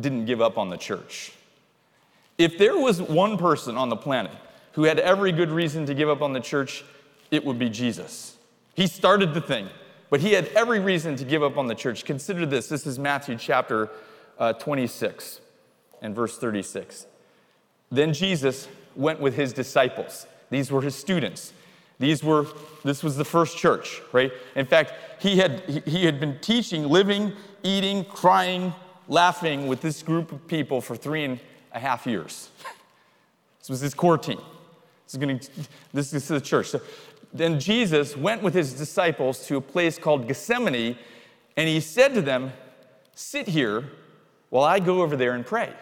didn't 0.00 0.24
give 0.24 0.40
up 0.40 0.56
on 0.56 0.70
the 0.70 0.78
church. 0.78 1.34
If 2.38 2.56
there 2.56 2.78
was 2.78 3.02
one 3.02 3.36
person 3.36 3.76
on 3.76 3.90
the 3.90 3.96
planet 3.96 4.32
who 4.72 4.84
had 4.84 4.98
every 4.98 5.30
good 5.30 5.50
reason 5.50 5.84
to 5.86 5.94
give 5.94 6.08
up 6.08 6.22
on 6.22 6.32
the 6.32 6.40
church, 6.40 6.82
it 7.30 7.44
would 7.44 7.58
be 7.58 7.68
Jesus. 7.68 8.38
He 8.74 8.86
started 8.86 9.34
the 9.34 9.42
thing, 9.42 9.68
but 10.08 10.20
he 10.20 10.32
had 10.32 10.46
every 10.54 10.80
reason 10.80 11.16
to 11.16 11.24
give 11.26 11.42
up 11.42 11.58
on 11.58 11.66
the 11.66 11.74
church. 11.74 12.06
Consider 12.06 12.46
this 12.46 12.70
this 12.70 12.86
is 12.86 12.98
Matthew 12.98 13.36
chapter 13.36 13.90
uh, 14.38 14.52
26 14.54 15.40
and 16.02 16.14
verse 16.14 16.38
36. 16.38 17.06
Then 17.90 18.12
Jesus 18.12 18.68
went 18.94 19.20
with 19.20 19.36
his 19.36 19.52
disciples, 19.52 20.26
these 20.50 20.70
were 20.70 20.82
his 20.82 20.94
students. 20.94 21.52
These 21.98 22.22
were, 22.22 22.46
this 22.84 23.02
was 23.02 23.16
the 23.16 23.24
first 23.24 23.56
church, 23.56 24.02
right? 24.12 24.30
In 24.54 24.66
fact, 24.66 24.92
he 25.18 25.38
had, 25.38 25.60
he 25.86 26.04
had 26.04 26.20
been 26.20 26.38
teaching, 26.40 26.88
living, 26.88 27.32
eating, 27.62 28.04
crying, 28.04 28.74
laughing 29.08 29.66
with 29.66 29.80
this 29.80 30.02
group 30.02 30.30
of 30.30 30.46
people 30.46 30.80
for 30.80 30.94
three 30.94 31.24
and 31.24 31.40
a 31.72 31.78
half 31.78 32.06
years. 32.06 32.50
this 33.58 33.70
was 33.70 33.80
his 33.80 33.94
core 33.94 34.18
team. 34.18 34.40
This 35.06 35.14
is, 35.14 35.18
going 35.18 35.38
to, 35.38 35.50
this 35.94 36.12
is 36.12 36.28
the 36.28 36.40
church. 36.40 36.68
So 36.68 36.82
then 37.32 37.58
Jesus 37.58 38.16
went 38.16 38.42
with 38.42 38.52
his 38.52 38.74
disciples 38.74 39.46
to 39.46 39.56
a 39.56 39.60
place 39.60 39.98
called 39.98 40.28
Gethsemane, 40.28 40.98
and 41.56 41.68
he 41.68 41.80
said 41.80 42.12
to 42.14 42.20
them, 42.20 42.52
Sit 43.14 43.48
here 43.48 43.84
while 44.50 44.64
I 44.64 44.78
go 44.78 45.02
over 45.02 45.16
there 45.16 45.32
and 45.32 45.44
pray. 45.44 45.72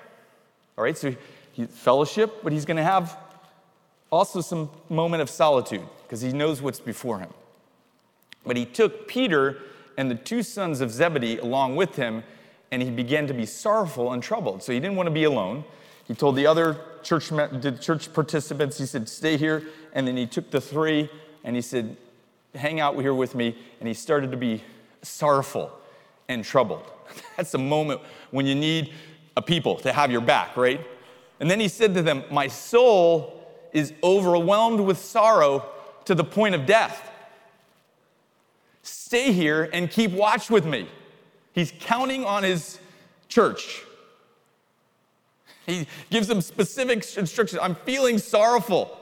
All 0.77 0.85
right, 0.85 0.96
so 0.96 1.14
he, 1.53 1.66
fellowship, 1.66 2.42
but 2.42 2.53
he's 2.53 2.64
going 2.64 2.77
to 2.77 2.85
have 2.85 3.16
also 4.11 4.40
some 4.40 4.70
moment 4.88 5.22
of 5.22 5.31
solitude 5.31 5.83
because 6.03 6.20
he 6.20 6.33
knows 6.33 6.62
what's 6.62 6.81
before 6.81 7.18
him. 7.18 7.31
But 8.46 8.57
he 8.57 8.64
took 8.64 9.09
Peter 9.09 9.59
and 9.96 10.11
the 10.11 10.14
two 10.14 10.42
sons 10.42 10.81
of 10.81 10.90
Zebedee 10.90 11.38
along 11.38 11.77
with 11.77 11.96
him, 11.96 12.22
and 12.70 12.83
he 12.83 12.90
began 12.90 13.27
to 13.27 13.35
be 13.35 13.46
sorrowful 13.46 14.12
and 14.12 14.22
troubled. 14.22 14.62
So 14.62 14.72
he 14.72 14.81
didn't 14.81 14.96
want 14.96 15.07
to 15.07 15.12
be 15.12 15.24
alone. 15.24 15.64
He 16.07 16.14
told 16.14 16.37
the 16.37 16.46
other 16.46 16.77
church, 17.03 17.29
the 17.29 17.77
church 17.81 18.12
participants, 18.12 18.79
he 18.79 18.87
said, 18.87 19.09
Stay 19.09 19.37
here. 19.37 19.62
And 19.92 20.07
then 20.07 20.16
he 20.16 20.27
took 20.27 20.50
the 20.50 20.61
three 20.61 21.09
and 21.44 21.55
he 21.55 21.62
said, 21.62 21.96
Hang 22.55 22.81
out 22.81 22.98
here 23.00 23.14
with 23.14 23.35
me. 23.35 23.57
And 23.79 23.88
he 23.88 23.94
started 23.94 24.31
to 24.33 24.37
be 24.37 24.62
sorrowful 25.03 25.72
and 26.29 26.45
troubled. 26.45 26.91
That's 27.37 27.55
a 27.55 27.59
moment 27.59 28.01
when 28.31 28.47
you 28.47 28.55
need 28.55 28.93
a 29.37 29.43
people 29.43 29.77
to 29.77 29.93
have 29.93 30.11
your 30.11 30.21
back, 30.21 30.57
right? 30.57 30.81
And 31.41 31.51
then 31.51 31.61
he 31.61 31.69
said 31.69 31.95
to 31.95 32.03
them, 32.03 32.25
My 32.31 32.49
soul 32.49 33.45
is 33.73 33.93
overwhelmed 34.03 34.81
with 34.81 34.99
sorrow 34.99 35.69
to 36.05 36.15
the 36.15 36.25
point 36.25 36.55
of 36.55 36.67
death. 36.67 37.11
Stay 38.83 39.33
here 39.33 39.69
and 39.73 39.91
keep 39.91 40.13
watch 40.13 40.51
with 40.51 40.67
me. 40.67 40.89
He's 41.53 41.73
counting 41.81 42.25
on 42.25 42.43
his 42.43 42.79
church. 43.29 43.83
He 45.67 45.87
gives 46.11 46.29
them 46.29 46.41
specific 46.41 47.05
instructions. 47.17 47.61
I'm 47.63 47.75
feeling 47.75 48.19
sorrowful. 48.19 48.99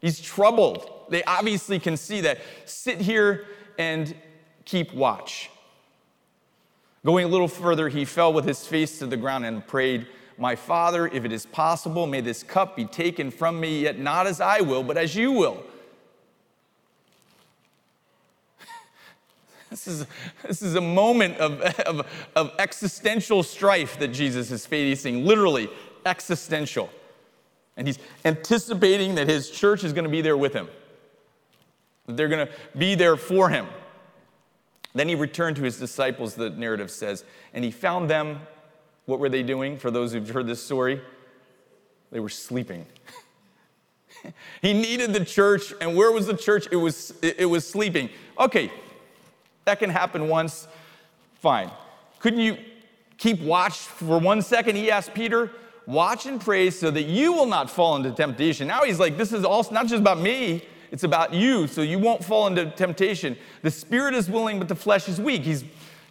He's 0.00 0.20
troubled. 0.20 0.90
They 1.08 1.22
obviously 1.24 1.78
can 1.78 1.96
see 1.96 2.20
that. 2.22 2.38
Sit 2.66 3.00
here 3.00 3.46
and 3.78 4.14
keep 4.64 4.92
watch. 4.92 5.50
Going 7.04 7.26
a 7.26 7.28
little 7.28 7.48
further, 7.48 7.90
he 7.90 8.06
fell 8.06 8.32
with 8.32 8.46
his 8.46 8.66
face 8.66 8.98
to 9.00 9.06
the 9.06 9.16
ground 9.16 9.44
and 9.44 9.66
prayed, 9.66 10.06
My 10.38 10.56
Father, 10.56 11.06
if 11.06 11.24
it 11.26 11.32
is 11.32 11.44
possible, 11.44 12.06
may 12.06 12.22
this 12.22 12.42
cup 12.42 12.76
be 12.76 12.86
taken 12.86 13.30
from 13.30 13.60
me, 13.60 13.82
yet 13.82 13.98
not 13.98 14.26
as 14.26 14.40
I 14.40 14.62
will, 14.62 14.82
but 14.82 14.96
as 14.96 15.14
you 15.14 15.32
will. 15.32 15.62
This 19.70 19.88
is, 19.88 20.06
this 20.46 20.62
is 20.62 20.76
a 20.76 20.80
moment 20.80 21.38
of, 21.38 21.60
of, 21.60 22.06
of 22.36 22.52
existential 22.60 23.42
strife 23.42 23.98
that 23.98 24.08
Jesus 24.08 24.52
is 24.52 24.64
facing, 24.64 25.24
literally 25.24 25.68
existential. 26.06 26.90
And 27.76 27.88
he's 27.88 27.98
anticipating 28.24 29.16
that 29.16 29.28
his 29.28 29.50
church 29.50 29.82
is 29.82 29.92
going 29.92 30.04
to 30.04 30.10
be 30.10 30.20
there 30.20 30.36
with 30.36 30.52
him, 30.52 30.68
that 32.06 32.16
they're 32.16 32.28
going 32.28 32.46
to 32.46 32.52
be 32.78 32.94
there 32.94 33.16
for 33.16 33.48
him. 33.48 33.66
Then 34.94 35.08
he 35.08 35.14
returned 35.14 35.56
to 35.56 35.62
his 35.62 35.78
disciples, 35.78 36.34
the 36.34 36.50
narrative 36.50 36.90
says, 36.90 37.24
and 37.52 37.64
he 37.64 37.70
found 37.70 38.08
them. 38.08 38.40
What 39.06 39.18
were 39.18 39.28
they 39.28 39.42
doing? 39.42 39.76
For 39.76 39.90
those 39.90 40.12
who've 40.12 40.28
heard 40.28 40.46
this 40.46 40.62
story, 40.62 41.00
they 42.10 42.20
were 42.20 42.28
sleeping. 42.28 42.86
he 44.62 44.72
needed 44.72 45.12
the 45.12 45.24
church, 45.24 45.74
and 45.80 45.96
where 45.96 46.10
was 46.12 46.26
the 46.26 46.36
church? 46.36 46.68
It 46.70 46.76
was, 46.76 47.12
it 47.22 47.48
was 47.48 47.66
sleeping. 47.66 48.08
Okay, 48.38 48.72
that 49.64 49.78
can 49.78 49.90
happen 49.90 50.28
once, 50.28 50.68
fine. 51.40 51.70
Couldn't 52.20 52.40
you 52.40 52.56
keep 53.18 53.40
watch 53.40 53.76
for 53.76 54.18
one 54.18 54.40
second? 54.40 54.76
He 54.76 54.90
asked 54.90 55.12
Peter, 55.12 55.50
watch 55.86 56.24
and 56.26 56.40
pray 56.40 56.70
so 56.70 56.90
that 56.90 57.02
you 57.02 57.32
will 57.32 57.46
not 57.46 57.68
fall 57.68 57.96
into 57.96 58.10
temptation. 58.12 58.68
Now 58.68 58.84
he's 58.84 59.00
like, 59.00 59.16
this 59.16 59.32
is 59.32 59.44
also 59.44 59.72
not 59.72 59.86
just 59.86 60.00
about 60.00 60.18
me, 60.18 60.64
it's 60.90 61.04
about 61.04 61.32
you, 61.32 61.66
so 61.66 61.82
you 61.82 61.98
won't 61.98 62.24
fall 62.24 62.46
into 62.46 62.70
temptation. 62.70 63.36
The 63.62 63.70
spirit 63.70 64.14
is 64.14 64.28
willing, 64.28 64.58
but 64.58 64.68
the 64.68 64.74
flesh 64.74 65.08
is 65.08 65.20
weak. 65.20 65.42
He's 65.42 65.64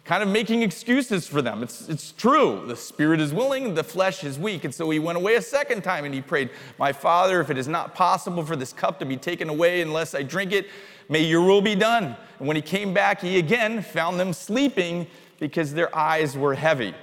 kind 0.04 0.22
of 0.22 0.28
making 0.28 0.62
excuses 0.62 1.26
for 1.26 1.40
them. 1.40 1.62
It's, 1.62 1.88
it's 1.88 2.12
true. 2.12 2.62
The 2.66 2.76
spirit 2.76 3.20
is 3.20 3.32
willing, 3.32 3.74
the 3.74 3.84
flesh 3.84 4.22
is 4.22 4.38
weak. 4.38 4.64
And 4.64 4.74
so 4.74 4.88
he 4.90 4.98
went 4.98 5.16
away 5.16 5.36
a 5.36 5.42
second 5.42 5.82
time 5.82 6.04
and 6.04 6.14
he 6.14 6.20
prayed, 6.20 6.50
My 6.78 6.92
Father, 6.92 7.40
if 7.40 7.50
it 7.50 7.56
is 7.56 7.68
not 7.68 7.94
possible 7.94 8.44
for 8.44 8.56
this 8.56 8.72
cup 8.72 8.98
to 8.98 9.06
be 9.06 9.16
taken 9.16 9.48
away 9.48 9.80
unless 9.80 10.14
I 10.14 10.22
drink 10.22 10.52
it, 10.52 10.68
may 11.08 11.24
your 11.24 11.42
will 11.42 11.62
be 11.62 11.74
done. 11.74 12.16
And 12.38 12.46
when 12.46 12.56
he 12.56 12.62
came 12.62 12.92
back, 12.92 13.20
he 13.20 13.38
again 13.38 13.82
found 13.82 14.20
them 14.20 14.32
sleeping 14.32 15.06
because 15.40 15.72
their 15.72 15.94
eyes 15.96 16.36
were 16.36 16.54
heavy. 16.54 16.94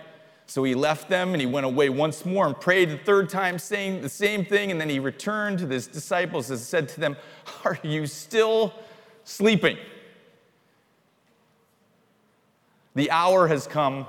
So 0.52 0.66
he 0.66 0.76
left 0.76 1.08
them 1.08 1.30
and 1.30 1.40
he 1.40 1.48
went 1.48 1.66
away 1.66 1.88
once 1.88 2.26
more 2.26 2.46
and 2.46 2.60
prayed 2.60 2.90
the 2.90 2.98
third 2.98 3.30
time, 3.30 3.58
saying 3.58 4.02
the 4.02 4.10
same 4.10 4.44
thing. 4.44 4.70
And 4.70 4.82
then 4.82 4.90
he 4.90 5.00
returned 5.00 5.60
to 5.60 5.68
his 5.68 5.88
disciples 5.88 6.52
and 6.52 6.60
said 6.60 6.90
to 6.90 7.00
them, 7.00 7.16
Are 7.64 7.80
you 7.84 8.06
still 8.06 8.74
sleeping? 9.24 9.78
The 12.96 13.10
hour 13.12 13.48
has 13.48 13.66
come. 13.66 14.06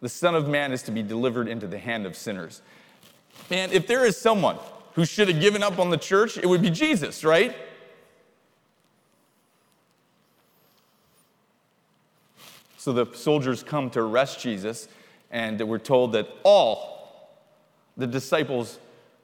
The 0.00 0.08
Son 0.08 0.34
of 0.34 0.48
Man 0.48 0.72
is 0.72 0.82
to 0.84 0.90
be 0.90 1.02
delivered 1.02 1.48
into 1.48 1.66
the 1.66 1.78
hand 1.78 2.06
of 2.06 2.16
sinners. 2.16 2.62
Man, 3.50 3.70
if 3.70 3.86
there 3.86 4.06
is 4.06 4.16
someone 4.16 4.56
who 4.94 5.04
should 5.04 5.28
have 5.28 5.38
given 5.38 5.62
up 5.62 5.78
on 5.78 5.90
the 5.90 5.98
church, 5.98 6.38
it 6.38 6.46
would 6.46 6.62
be 6.62 6.70
Jesus, 6.70 7.24
right? 7.24 7.54
So 12.78 12.94
the 12.94 13.04
soldiers 13.14 13.62
come 13.62 13.90
to 13.90 14.00
arrest 14.00 14.40
Jesus, 14.40 14.88
and 15.30 15.60
we're 15.60 15.78
told 15.78 16.12
that 16.12 16.28
all 16.42 17.30
the 17.96 18.06
disciples 18.06 18.78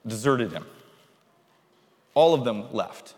deserted 0.07 0.53
him. 0.53 0.65
All 2.15 2.35
of 2.35 2.45
them 2.45 2.73
left. 2.73 3.15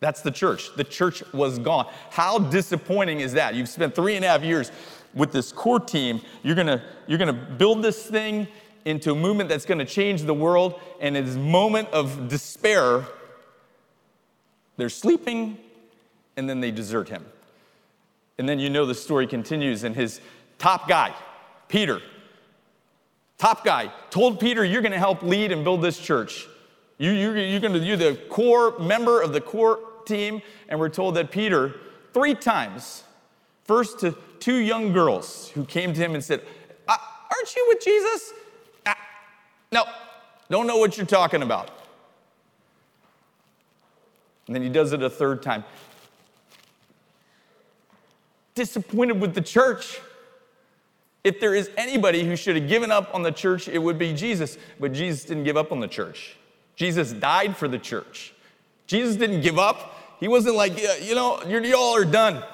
That's 0.00 0.20
the 0.20 0.30
church. 0.30 0.74
The 0.76 0.84
church 0.84 1.22
was 1.32 1.58
gone. 1.58 1.90
How 2.10 2.38
disappointing 2.38 3.20
is 3.20 3.32
that? 3.32 3.54
You've 3.54 3.68
spent 3.68 3.94
three 3.94 4.16
and 4.16 4.24
a 4.24 4.28
half 4.28 4.42
years 4.42 4.70
with 5.14 5.32
this 5.32 5.52
core 5.52 5.80
team. 5.80 6.20
You're 6.42 6.54
gonna, 6.54 6.82
you're 7.06 7.18
gonna 7.18 7.32
build 7.32 7.82
this 7.82 8.06
thing 8.06 8.46
into 8.84 9.12
a 9.12 9.14
movement 9.14 9.48
that's 9.48 9.64
gonna 9.64 9.84
change 9.84 10.22
the 10.22 10.34
world, 10.34 10.78
and 11.00 11.16
in 11.16 11.24
this 11.24 11.36
moment 11.36 11.88
of 11.90 12.28
despair, 12.28 13.04
they're 14.76 14.90
sleeping, 14.90 15.58
and 16.36 16.48
then 16.48 16.60
they 16.60 16.70
desert 16.70 17.08
him. 17.08 17.24
And 18.38 18.46
then 18.46 18.58
you 18.58 18.68
know 18.68 18.84
the 18.84 18.94
story 18.94 19.26
continues, 19.26 19.82
and 19.82 19.96
his 19.96 20.20
top 20.58 20.88
guy, 20.88 21.14
Peter, 21.68 22.02
top 23.38 23.64
guy, 23.64 23.92
told 24.10 24.40
Peter, 24.40 24.64
You're 24.64 24.82
gonna 24.82 24.98
help 24.98 25.22
lead 25.22 25.52
and 25.52 25.64
build 25.64 25.82
this 25.82 25.98
church. 25.98 26.46
You, 26.98 27.10
you, 27.10 27.32
you're 27.32 27.60
gonna, 27.60 27.78
you're 27.78 27.96
the 27.96 28.18
core 28.30 28.78
member 28.78 29.20
of 29.20 29.32
the 29.32 29.40
core 29.40 29.80
team, 30.06 30.40
and 30.68 30.80
we're 30.80 30.88
told 30.88 31.14
that 31.16 31.30
Peter, 31.30 31.74
three 32.14 32.34
times, 32.34 33.04
first 33.64 34.00
to 34.00 34.16
two 34.40 34.56
young 34.56 34.92
girls 34.92 35.48
who 35.50 35.64
came 35.64 35.92
to 35.92 36.00
him 36.00 36.14
and 36.14 36.24
said, 36.24 36.42
uh, 36.88 36.96
Aren't 37.30 37.54
you 37.54 37.66
with 37.68 37.84
Jesus? 37.84 38.32
Ah, 38.86 38.96
no, 39.72 39.84
don't 40.48 40.66
know 40.66 40.78
what 40.78 40.96
you're 40.96 41.06
talking 41.06 41.42
about. 41.42 41.70
And 44.46 44.54
then 44.54 44.62
he 44.62 44.68
does 44.68 44.92
it 44.92 45.02
a 45.02 45.10
third 45.10 45.42
time. 45.42 45.64
Disappointed 48.54 49.20
with 49.20 49.34
the 49.34 49.40
church. 49.40 50.00
If 51.26 51.40
there 51.40 51.56
is 51.56 51.70
anybody 51.76 52.22
who 52.22 52.36
should 52.36 52.54
have 52.54 52.68
given 52.68 52.92
up 52.92 53.12
on 53.12 53.24
the 53.24 53.32
church, 53.32 53.66
it 53.66 53.80
would 53.80 53.98
be 53.98 54.12
Jesus. 54.12 54.58
But 54.78 54.92
Jesus 54.92 55.24
didn't 55.24 55.42
give 55.42 55.56
up 55.56 55.72
on 55.72 55.80
the 55.80 55.88
church. 55.88 56.36
Jesus 56.76 57.12
died 57.12 57.56
for 57.56 57.66
the 57.66 57.80
church. 57.80 58.32
Jesus 58.86 59.16
didn't 59.16 59.40
give 59.40 59.58
up. 59.58 60.20
He 60.20 60.28
wasn't 60.28 60.54
like, 60.54 60.80
you 61.02 61.16
know, 61.16 61.42
y'all 61.42 61.96
are 61.96 62.04
done. 62.04 62.44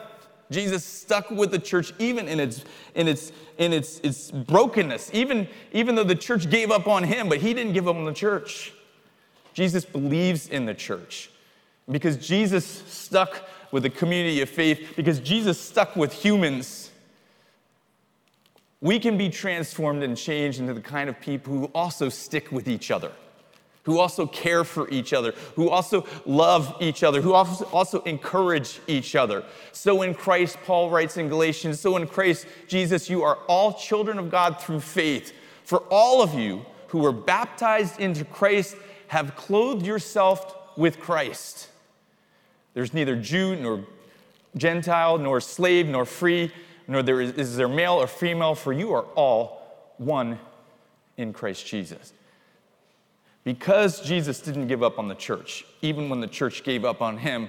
Jesus 0.51 0.87
stuck 0.87 1.31
with 1.31 1.51
the 1.51 1.59
church 1.59 1.93
even 1.99 2.27
in 2.29 2.41
its, 2.41 2.65
in 2.95 3.09
its, 3.09 3.31
in 3.59 3.75
its, 3.75 4.01
its 4.01 4.31
brokenness, 4.31 5.11
even, 5.13 5.49
even 5.73 5.95
though 5.95 6.03
the 6.03 6.15
church 6.15 6.49
gave 6.49 6.71
up 6.71 6.89
on 6.89 7.05
him, 7.05 7.29
but 7.29 7.39
he 7.39 7.53
didn't 7.53 7.75
give 7.75 7.87
up 7.87 7.97
on 7.97 8.07
the 8.07 8.15
church. 8.15 8.73
Jesus 9.53 9.85
believes 9.85 10.49
in 10.49 10.65
the 10.65 10.73
church. 10.73 11.31
Because 11.91 12.17
Jesus 12.17 12.65
stuck 12.87 13.47
with 13.71 13.83
the 13.83 13.91
community 13.91 14.41
of 14.41 14.49
faith, 14.49 14.95
because 14.97 15.21
Jesus 15.21 15.61
stuck 15.61 15.95
with 15.95 16.15
humans, 16.15 16.82
we 18.83 18.99
can 18.99 19.17
be 19.17 19.31
transformed 19.31 20.03
and 20.03 20.17
changed 20.17 20.61
into 20.61 20.75
the 20.75 20.81
kind 20.83 21.09
of 21.09 21.19
people 21.19 21.55
who 21.55 21.65
also 21.75 22.11
stick 22.11 22.53
with 22.53 22.69
each 22.69 22.91
other 22.91 23.13
who 23.85 23.99
also 23.99 24.27
care 24.27 24.65
for 24.65 24.89
each 24.91 25.13
other, 25.13 25.33
who 25.57 25.69
also 25.69 26.07
love 26.25 26.77
each 26.81 27.03
other, 27.03 27.21
who 27.21 27.35
also 27.35 28.03
encourage 28.03 28.81
each 28.87 29.17
other. 29.17 29.45
So 29.73 30.03
in 30.03 30.15
Christ, 30.15 30.59
Paul 30.65 30.91
writes 30.91 31.17
in 31.17 31.29
Galatians, 31.29 31.81
so 31.81 31.97
in 31.97 32.07
Christ 32.07 32.47
Jesus, 32.69 33.11
you 33.11 33.23
are 33.23 33.39
all 33.49 33.75
children 33.75 34.19
of 34.19 34.31
God 34.31 34.61
through 34.61 34.81
faith. 34.81 35.33
For 35.65 35.81
all 35.91 36.23
of 36.23 36.35
you 36.35 36.65
who 36.89 36.99
were 36.99 37.13
baptized 37.13 37.99
into 37.99 38.25
Christ 38.25 38.77
have 39.09 39.35
clothed 39.37 39.85
yourself 39.85 40.77
with 40.77 41.01
Christ. 41.01 41.69
There's 42.75 42.95
neither 42.95 43.17
Jew 43.17 43.57
nor 43.57 43.85
Gentile, 44.57 45.19
nor 45.19 45.41
slave 45.41 45.87
nor 45.87 46.05
free, 46.05 46.53
nor 46.93 47.03
there 47.03 47.21
is, 47.21 47.33
is 47.33 47.57
there 47.57 47.69
male 47.69 47.95
or 47.95 48.07
female, 48.07 48.55
for 48.55 48.73
you 48.73 48.93
are 48.93 49.05
all 49.15 49.93
one 49.97 50.39
in 51.17 51.33
Christ 51.33 51.67
Jesus. 51.67 52.13
Because 53.45 54.01
Jesus 54.01 54.41
didn't 54.41 54.69
give 54.69 54.83
up 54.83 54.99
on 54.99 55.09
the 55.09 55.15
church, 55.15 55.65
even 55.81 56.09
when 56.09 56.21
the 56.21 56.29
church 56.29 56.63
gave 56.63 56.85
up 56.85 57.03
on 57.03 57.19
him, 57.19 57.49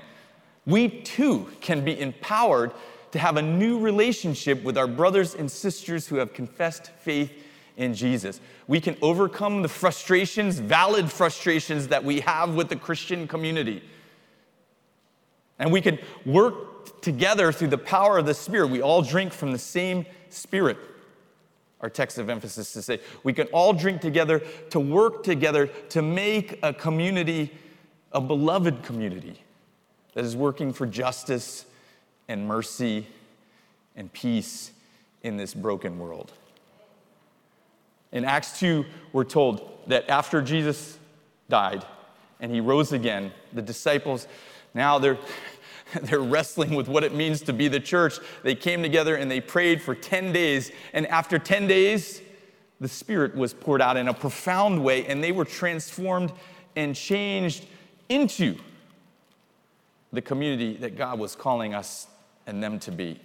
we 0.65 0.89
too 0.89 1.49
can 1.62 1.84
be 1.84 1.99
empowered 1.99 2.71
to 3.12 3.19
have 3.19 3.38
a 3.38 3.41
new 3.41 3.79
relationship 3.79 4.63
with 4.63 4.77
our 4.77 4.88
brothers 4.88 5.36
and 5.36 5.51
sisters 5.51 6.08
who 6.08 6.15
have 6.15 6.34
confessed 6.34 6.88
faith 7.01 7.32
in 7.77 7.93
Jesus. 7.93 8.39
We 8.67 8.79
can 8.79 8.97
overcome 9.01 9.62
the 9.62 9.67
frustrations, 9.67 10.58
valid 10.58 11.12
frustrations 11.12 11.89
that 11.89 12.03
we 12.03 12.21
have 12.21 12.56
with 12.56 12.69
the 12.69 12.75
Christian 12.75 13.27
community. 13.27 13.84
And 15.60 15.71
we 15.71 15.82
can 15.82 15.99
work 16.25 16.73
together 17.02 17.52
through 17.52 17.69
the 17.69 17.78
power 17.78 18.17
of 18.17 18.26
the 18.26 18.34
Spirit. 18.34 18.67
We 18.67 18.82
all 18.82 19.02
drink 19.02 19.34
from 19.34 19.52
the 19.52 19.60
same 19.60 20.06
Spirit 20.30 20.78
our 21.84 21.89
text 21.89 22.17
of 22.17 22.30
emphasis 22.30 22.72
to 22.74 22.82
say 22.82 23.00
we 23.24 23.34
can 23.34 23.46
all 23.48 23.74
drink 23.74 24.00
together 24.00 24.39
to 24.69 24.80
work 24.80 25.22
together 25.22 25.67
to 25.89 26.02
make 26.02 26.58
a 26.63 26.74
community, 26.74 27.52
a 28.13 28.22
beloved 28.22 28.84
community 28.84 29.38
that 30.13 30.24
is 30.24 30.36
working 30.36 30.72
for 30.72 30.86
justice 30.86 31.65
and 32.30 32.48
mercy 32.48 33.06
and 33.98 34.12
peace 34.13 34.72
in 35.24 35.36
this 35.36 35.54
broken 35.54 36.00
world. 36.00 36.32
In 38.13 38.24
Acts 38.24 38.60
2, 38.60 38.86
we're 39.12 39.26
told 39.26 39.69
that 39.88 40.10
after 40.10 40.41
Jesus 40.41 40.98
died 41.50 41.86
and 42.39 42.52
he 42.52 42.62
rose 42.62 42.93
again, 42.93 43.34
the 43.52 43.62
disciples 43.62 44.26
now 44.74 45.00
they're 45.00 45.19
They're 46.01 46.19
wrestling 46.19 46.75
with 46.75 46.88
what 46.88 47.03
it 47.03 47.13
means 47.13 47.41
to 47.41 47.53
be 47.53 47.67
the 47.67 47.79
church. 47.79 48.19
They 48.43 48.56
came 48.56 48.82
together 48.82 49.15
and 49.15 49.29
they 49.29 49.41
prayed 49.41 49.82
for 49.82 49.95
10 49.95 50.32
days. 50.32 50.71
And 50.93 51.08
after 51.08 51.38
10 51.39 51.67
days, 51.67 52.21
the 52.79 52.88
Spirit 52.88 53.36
was 53.36 53.53
poured 53.53 53.82
out 53.82 53.97
in 53.97 54.08
a 54.08 54.13
profound 54.13 54.84
way, 54.84 55.06
and 55.06 55.23
they 55.23 55.32
were 55.32 55.45
transformed 55.45 56.32
and 56.75 56.95
changed 56.95 57.65
into 58.10 58.58
the 60.12 60.21
community 60.21 60.75
that 60.77 60.97
God 60.97 61.17
was 61.17 61.36
calling 61.36 61.73
us 61.73 62.08
and 62.45 62.62
them 62.62 62.79
to 62.79 62.91
be. 62.91 63.19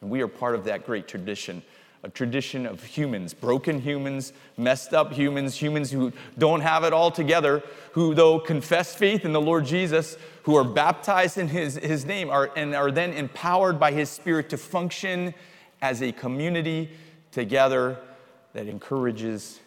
And 0.00 0.10
we 0.10 0.20
are 0.20 0.28
part 0.28 0.54
of 0.54 0.64
that 0.64 0.84
great 0.84 1.08
tradition 1.08 1.62
a 2.06 2.08
tradition 2.08 2.66
of 2.66 2.84
humans, 2.84 3.34
broken 3.34 3.80
humans, 3.80 4.32
messed 4.56 4.94
up 4.94 5.12
humans, 5.12 5.60
humans 5.60 5.90
who 5.90 6.12
don't 6.38 6.60
have 6.60 6.84
it 6.84 6.92
all 6.92 7.10
together, 7.10 7.64
who, 7.92 8.14
though 8.14 8.38
confess 8.38 8.94
faith 8.94 9.24
in 9.24 9.32
the 9.32 9.40
Lord 9.40 9.64
Jesus, 9.64 10.16
who 10.46 10.54
are 10.54 10.62
baptized 10.62 11.38
in 11.38 11.48
his, 11.48 11.74
his 11.74 12.04
name, 12.04 12.30
are, 12.30 12.52
and 12.54 12.72
are 12.72 12.92
then 12.92 13.12
empowered 13.12 13.80
by 13.80 13.90
his 13.90 14.08
Spirit 14.08 14.48
to 14.48 14.56
function 14.56 15.34
as 15.82 16.00
a 16.00 16.12
community 16.12 16.88
together 17.32 17.98
that 18.52 18.68
encourages 18.68 19.58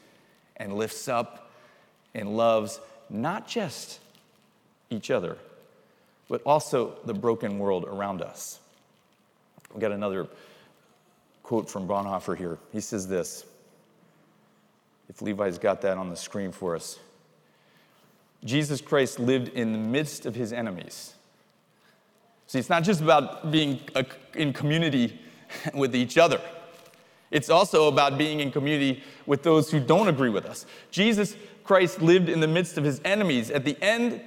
and 0.56 0.74
lifts 0.74 1.10
up 1.10 1.52
and 2.16 2.38
loves 2.38 2.80
not 3.10 3.46
just 3.46 4.00
each 4.90 5.12
other, 5.12 5.38
but 6.30 6.42
also 6.46 6.96
the 7.04 7.14
broken 7.14 7.60
world 7.60 7.84
around 7.84 8.22
us. 8.22 8.62
We've 9.74 9.82
got 9.82 9.92
another 9.92 10.30
quote 11.44 11.70
from 11.70 11.90
Bonhoeffer 11.90 12.38
here. 12.38 12.58
He 12.72 12.80
says 12.80 13.06
this 13.06 13.44
if 15.10 15.22
Levi's 15.22 15.58
got 15.58 15.82
that 15.82 15.98
on 15.98 16.10
the 16.10 16.16
screen 16.16 16.54
for 16.54 16.78
us. 16.78 16.98
Jesus 18.44 18.82
Christ 18.82 19.20
lived 19.20 19.50
in 19.50 19.74
the 19.74 19.78
midst 19.78 20.26
of 20.26 20.36
his 20.36 20.54
enemies. 20.54 21.14
See, 22.48 22.58
it's 22.58 22.70
not 22.70 22.84
just 22.84 23.02
about 23.02 23.52
being 23.52 23.80
uh, 23.96 24.04
in 24.34 24.54
community 24.54 25.20
with 25.74 25.96
each 25.96 26.18
other. 26.18 26.42
It's 27.32 27.50
also 27.50 27.88
about 27.88 28.18
being 28.18 28.40
in 28.40 28.52
community 28.52 29.04
with 29.26 29.44
those 29.44 29.70
who 29.70 29.80
don't 29.80 30.08
agree 30.08 30.30
with 30.30 30.46
us. 30.46 30.66
Jesus 30.90 31.36
Christ 31.64 32.02
lived 32.02 32.28
in 32.28 32.40
the 32.40 32.48
midst 32.48 32.78
of 32.78 32.84
his 32.84 33.02
enemies. 33.06 33.52
At 33.52 33.66
the 33.66 33.78
end, 33.84 34.22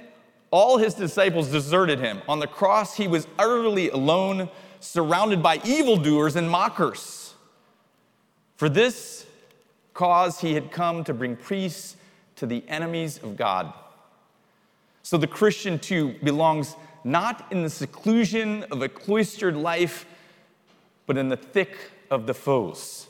all 0.51 0.77
his 0.77 0.93
disciples 0.93 1.49
deserted 1.49 1.99
him. 1.99 2.21
On 2.29 2.39
the 2.39 2.47
cross, 2.47 2.95
he 2.95 3.07
was 3.07 3.27
utterly 3.37 3.89
alone 3.89 4.49
surrounded 4.79 5.43
by 5.43 5.59
evildoers 5.65 6.35
and 6.35 6.49
mockers. 6.49 7.33
For 8.55 8.69
this 8.69 9.25
cause 9.93 10.39
he 10.39 10.53
had 10.53 10.71
come 10.71 11.03
to 11.03 11.13
bring 11.13 11.35
peace 11.35 11.97
to 12.37 12.45
the 12.45 12.63
enemies 12.67 13.17
of 13.17 13.35
God. 13.35 13.73
So 15.03 15.17
the 15.17 15.27
Christian 15.27 15.77
too 15.77 16.15
belongs 16.23 16.75
not 17.03 17.45
in 17.51 17.61
the 17.61 17.69
seclusion 17.69 18.63
of 18.71 18.81
a 18.81 18.89
cloistered 18.89 19.55
life, 19.55 20.05
but 21.05 21.17
in 21.17 21.27
the 21.29 21.37
thick 21.37 21.77
of 22.09 22.25
the 22.25 22.33
foes. 22.33 23.07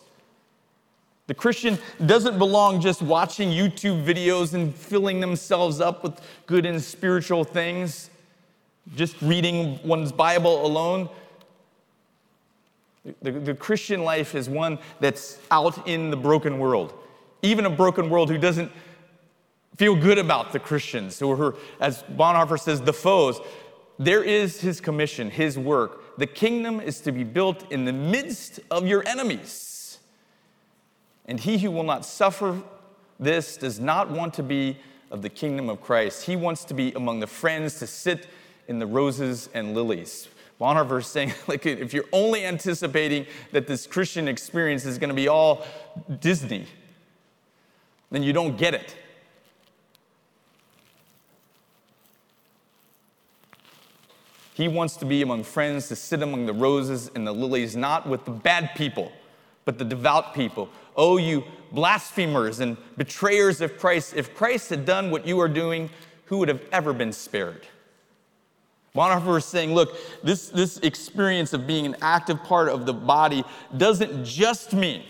The 1.28 1.34
Christian 1.34 1.78
doesn't 2.06 2.38
belong 2.38 2.82
just 2.82 3.02
watching 3.02 3.50
YouTube 3.50 4.04
videos 4.04 4.56
and 4.56 4.76
filling 4.76 5.20
themselves 5.20 5.80
up 5.80 6.04
with 6.04 6.20
good 6.48 6.66
and 6.66 6.82
spiritual 6.82 7.44
things, 7.44 8.10
just 8.96 9.22
reading 9.22 9.80
one's 9.84 10.12
Bible 10.12 10.66
alone. 10.66 11.08
The, 13.22 13.32
the, 13.32 13.54
Christian 13.54 14.04
life 14.04 14.34
is 14.34 14.50
one 14.50 14.80
that's 15.00 15.38
out 15.52 15.88
in 15.88 16.10
the 16.10 16.18
broken 16.18 16.58
world, 16.58 16.94
even 17.42 17.66
a 17.66 17.70
broken 17.70 18.10
world 18.10 18.30
who 18.30 18.38
doesn't 18.38 18.72
feel 19.78 19.96
good 19.96 20.18
about 20.18 20.52
the 20.52 20.60
Christians, 20.60 21.20
who 21.20 21.32
are, 21.32 21.56
as 21.80 22.04
Bonhoeffer 22.04 22.60
says, 22.60 22.82
the 22.82 22.94
foes. 22.94 23.40
There 24.00 24.24
is 24.24 24.62
his 24.62 24.82
commission, 24.82 25.30
his 25.30 25.58
work. 25.58 26.18
The 26.18 26.28
kingdom 26.28 26.80
is 26.80 27.00
to 27.02 27.12
be 27.12 27.24
built 27.24 27.72
in 27.72 27.86
the 27.86 27.94
midst 27.94 28.60
of 28.70 28.86
your 28.86 29.08
enemies. 29.08 30.00
And 31.26 31.40
he 31.40 31.58
who 31.58 31.72
will 31.72 31.84
not 31.84 32.06
suffer 32.06 32.62
this 33.20 33.58
does 33.58 33.80
not 33.80 34.10
want 34.10 34.34
to 34.36 34.44
be 34.44 34.78
of 35.12 35.22
the 35.22 35.30
kingdom 35.30 35.70
of 35.70 35.82
Christ. 35.82 36.26
He 36.26 36.36
wants 36.36 36.66
to 36.66 36.74
be 36.74 36.92
among 36.94 37.20
the 37.20 37.28
friends, 37.28 37.80
to 37.80 37.88
sit 37.88 38.28
in 38.68 38.80
the 38.80 38.88
roses 38.88 39.50
and 39.54 39.74
lilies. 39.74 40.28
Bonhoeffer 40.60 41.00
is 41.00 41.08
saying, 41.08 41.34
like, 41.48 41.66
if 41.66 41.94
you're 41.94 42.06
only 42.12 42.46
anticipating 42.46 43.26
that 43.52 43.68
this 43.68 43.88
Christian 43.88 44.28
experience 44.28 44.86
is 44.86 44.98
going 44.98 45.10
to 45.10 45.16
be 45.16 45.28
all 45.28 45.66
Disney, 46.20 46.66
then 48.12 48.24
you 48.24 48.34
don't 48.34 48.58
get 48.58 48.74
it. 48.74 48.96
He 54.54 54.68
wants 54.68 54.98
to 54.98 55.06
be 55.06 55.22
among 55.22 55.44
friends, 55.44 55.88
to 55.88 55.96
sit 55.96 56.22
among 56.22 56.46
the 56.46 56.54
roses 56.54 57.10
and 57.16 57.26
the 57.26 57.34
lilies, 57.34 57.76
not 57.76 58.08
with 58.08 58.26
the 58.26 58.32
bad 58.32 58.72
people, 58.76 59.12
but 59.66 59.78
the 59.78 59.86
devout 59.86 60.34
people. 60.34 60.70
Oh, 60.96 61.18
you 61.18 61.44
blasphemers 61.72 62.60
and 62.60 62.78
betrayers 62.98 63.62
of 63.62 63.78
Christ, 63.78 64.13
if 64.16 64.36
Christ 64.36 64.70
had 64.70 64.86
done 64.86 65.10
what 65.10 65.26
you 65.26 65.39
are 65.39 65.48
doing, 65.48 65.89
who 66.26 66.38
would 66.38 66.50
have 66.50 66.62
ever 66.72 66.94
been 66.94 67.12
spared? 67.12 67.66
Bonhoeffer 68.96 69.39
is 69.39 69.46
saying, 69.46 69.74
look, 69.74 69.98
this, 70.24 70.50
this 70.50 70.78
experience 70.80 71.54
of 71.54 71.66
being 71.66 71.88
an 71.88 71.96
active 72.02 72.44
part 72.44 72.70
of 72.70 72.86
the 72.86 72.94
body 72.94 73.44
doesn't 73.76 74.24
just 74.24 74.74
mean 74.74 75.04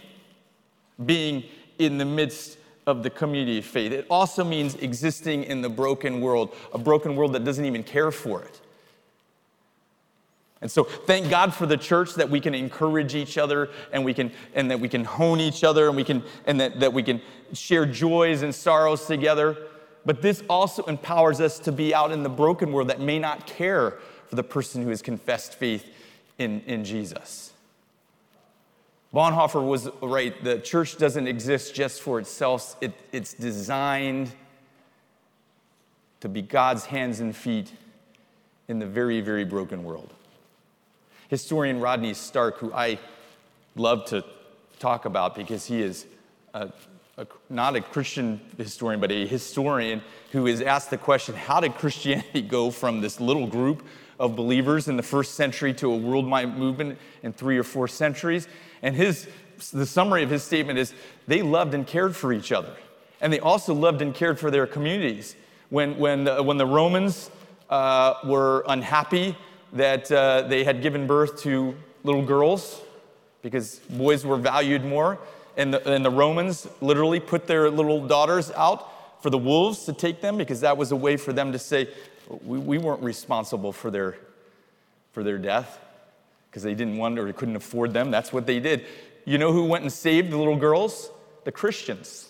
being 1.05 1.43
in 1.79 1.97
the 1.97 2.05
midst 2.05 2.57
of 2.87 3.03
the 3.03 3.09
community 3.09 3.57
of 3.57 3.65
faith. 3.65 3.91
It 3.91 4.05
also 4.09 4.43
means 4.45 4.75
existing 4.75 5.43
in 5.43 5.61
the 5.61 5.69
broken 5.69 6.21
world, 6.21 6.55
a 6.73 6.77
broken 6.77 7.15
world 7.17 7.33
that 7.33 7.43
doesn't 7.43 7.65
even 7.65 7.83
care 7.83 8.11
for 8.11 8.41
it. 8.43 8.61
And 10.63 10.71
so 10.71 10.85
thank 10.85 11.29
God 11.29 11.53
for 11.53 11.65
the 11.65 11.75
church 11.75 12.13
that 12.13 12.29
we 12.29 12.39
can 12.39 12.55
encourage 12.55 13.15
each 13.15 13.37
other 13.37 13.69
and 13.91 14.05
we 14.05 14.13
can 14.13 14.31
and 14.55 14.71
that 14.71 14.79
we 14.79 14.87
can 14.87 15.03
hone 15.03 15.41
each 15.41 15.61
other 15.61 15.89
and 15.89 15.95
we 15.97 16.05
can 16.05 16.23
and 16.45 16.57
that, 16.61 16.79
that 16.79 16.93
we 16.93 17.03
can 17.03 17.21
share 17.51 17.85
joys 17.85 18.43
and 18.43 18.55
sorrows 18.55 19.05
together. 19.05 19.57
But 20.05 20.21
this 20.21 20.41
also 20.49 20.83
empowers 20.83 21.41
us 21.41 21.59
to 21.59 21.73
be 21.73 21.93
out 21.93 22.13
in 22.13 22.23
the 22.23 22.29
broken 22.29 22.71
world 22.71 22.87
that 22.87 23.01
may 23.01 23.19
not 23.19 23.45
care 23.45 23.99
for 24.27 24.37
the 24.37 24.43
person 24.43 24.81
who 24.81 24.89
has 24.89 25.01
confessed 25.01 25.55
faith 25.55 25.85
in, 26.37 26.61
in 26.61 26.85
Jesus. 26.85 27.51
Bonhoeffer 29.13 29.67
was 29.67 29.89
right. 30.01 30.41
The 30.45 30.59
church 30.59 30.97
doesn't 30.97 31.27
exist 31.27 31.75
just 31.75 32.01
for 32.01 32.19
itself, 32.19 32.77
it, 32.79 32.93
it's 33.11 33.33
designed 33.33 34.31
to 36.21 36.29
be 36.29 36.41
God's 36.41 36.85
hands 36.85 37.19
and 37.19 37.35
feet 37.35 37.69
in 38.69 38.79
the 38.79 38.87
very, 38.87 39.19
very 39.19 39.43
broken 39.43 39.83
world. 39.83 40.13
Historian 41.33 41.79
Rodney 41.79 42.13
Stark, 42.13 42.59
who 42.59 42.71
I 42.71 42.99
love 43.75 44.05
to 44.05 44.23
talk 44.77 45.05
about 45.05 45.33
because 45.33 45.65
he 45.65 45.81
is 45.81 46.05
a, 46.53 46.69
a, 47.17 47.25
not 47.49 47.75
a 47.75 47.81
Christian 47.81 48.39
historian, 48.55 48.99
but 48.99 49.11
a 49.11 49.25
historian 49.25 50.03
who 50.31 50.45
is 50.45 50.61
asked 50.61 50.91
the 50.91 50.97
question 50.99 51.33
how 51.33 51.59
did 51.59 51.73
Christianity 51.73 52.43
go 52.43 52.69
from 52.69 53.01
this 53.01 53.19
little 53.19 53.47
group 53.47 53.83
of 54.19 54.35
believers 54.35 54.87
in 54.87 54.95
the 54.95 55.01
first 55.01 55.33
century 55.33 55.73
to 55.73 55.91
a 55.91 55.97
worldwide 55.97 56.55
movement 56.55 56.99
in 57.23 57.33
three 57.33 57.57
or 57.57 57.63
four 57.63 57.87
centuries? 57.87 58.47
And 58.83 58.95
his, 58.95 59.27
the 59.71 59.87
summary 59.87 60.21
of 60.21 60.29
his 60.29 60.43
statement 60.43 60.77
is 60.77 60.93
they 61.25 61.41
loved 61.41 61.73
and 61.73 61.87
cared 61.87 62.15
for 62.15 62.31
each 62.31 62.51
other. 62.51 62.75
And 63.21 63.33
they 63.33 63.39
also 63.39 63.73
loved 63.73 64.03
and 64.03 64.13
cared 64.13 64.39
for 64.39 64.51
their 64.51 64.67
communities. 64.67 65.35
When, 65.69 65.97
when, 65.97 66.25
the, 66.25 66.43
when 66.43 66.57
the 66.57 66.67
Romans 66.67 67.31
uh, 67.71 68.19
were 68.23 68.63
unhappy 68.67 69.35
that 69.73 70.11
uh, 70.11 70.43
they 70.43 70.63
had 70.63 70.81
given 70.81 71.07
birth 71.07 71.41
to 71.41 71.75
little 72.03 72.25
girls 72.25 72.81
because 73.41 73.79
boys 73.89 74.25
were 74.25 74.37
valued 74.37 74.83
more. 74.85 75.19
And 75.55 75.73
the, 75.73 75.93
and 75.93 76.03
the 76.03 76.09
Romans 76.09 76.67
literally 76.81 77.19
put 77.19 77.45
their 77.45 77.69
little 77.69 78.07
daughters 78.07 78.51
out 78.51 79.21
for 79.21 79.29
the 79.29 79.37
wolves 79.37 79.85
to 79.85 79.93
take 79.93 80.21
them 80.21 80.37
because 80.37 80.61
that 80.61 80.77
was 80.77 80.91
a 80.91 80.95
way 80.95 81.17
for 81.17 81.31
them 81.31 81.51
to 81.51 81.59
say, 81.59 81.89
we, 82.43 82.57
we 82.57 82.77
weren't 82.77 83.03
responsible 83.03 83.71
for 83.71 83.91
their, 83.91 84.15
for 85.11 85.23
their 85.23 85.37
death 85.37 85.79
because 86.49 86.63
they 86.63 86.73
didn't 86.73 86.97
want 86.97 87.19
or 87.19 87.31
couldn't 87.33 87.55
afford 87.55 87.93
them. 87.93 88.09
That's 88.09 88.33
what 88.33 88.45
they 88.45 88.59
did. 88.59 88.85
You 89.25 89.37
know 89.37 89.51
who 89.51 89.65
went 89.65 89.83
and 89.83 89.93
saved 89.93 90.31
the 90.31 90.37
little 90.37 90.55
girls? 90.55 91.09
The 91.43 91.51
Christians. 91.51 92.29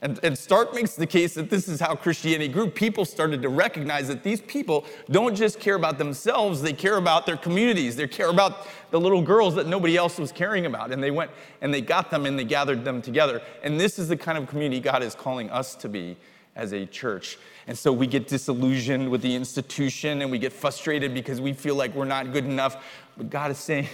And, 0.00 0.20
and, 0.22 0.38
Stark 0.38 0.72
makes 0.74 0.94
the 0.94 1.08
case 1.08 1.34
that 1.34 1.50
this 1.50 1.66
is 1.66 1.80
how 1.80 1.96
Christianity 1.96 2.46
grew. 2.46 2.70
People 2.70 3.04
started 3.04 3.42
to 3.42 3.48
recognize 3.48 4.06
that 4.06 4.22
these 4.22 4.40
people 4.40 4.84
don't 5.10 5.34
just 5.34 5.58
care 5.58 5.74
about 5.74 5.98
themselves, 5.98 6.62
they 6.62 6.72
care 6.72 6.98
about 6.98 7.26
their 7.26 7.36
communities. 7.36 7.96
They 7.96 8.06
care 8.06 8.28
about 8.28 8.68
the 8.92 9.00
little 9.00 9.22
girls 9.22 9.56
that 9.56 9.66
nobody 9.66 9.96
else 9.96 10.16
was 10.16 10.30
caring 10.30 10.66
about. 10.66 10.92
And 10.92 11.02
they 11.02 11.10
went 11.10 11.32
and 11.62 11.74
they 11.74 11.80
got 11.80 12.12
them 12.12 12.26
and 12.26 12.38
they 12.38 12.44
gathered 12.44 12.84
them 12.84 13.02
together. 13.02 13.42
And 13.64 13.80
this 13.80 13.98
is 13.98 14.06
the 14.06 14.16
kind 14.16 14.38
of 14.38 14.46
community 14.46 14.80
God 14.80 15.02
is 15.02 15.16
calling 15.16 15.50
us 15.50 15.74
to 15.76 15.88
be 15.88 16.16
as 16.54 16.72
a 16.72 16.86
church. 16.86 17.36
And 17.66 17.76
so 17.76 17.92
we 17.92 18.06
get 18.06 18.28
disillusioned 18.28 19.10
with 19.10 19.20
the 19.20 19.34
institution 19.34 20.22
and 20.22 20.30
we 20.30 20.38
get 20.38 20.52
frustrated 20.52 21.12
because 21.12 21.40
we 21.40 21.52
feel 21.52 21.74
like 21.74 21.92
we're 21.94 22.04
not 22.04 22.32
good 22.32 22.44
enough. 22.44 22.84
But 23.16 23.30
God 23.30 23.50
is 23.50 23.58
saying, 23.58 23.88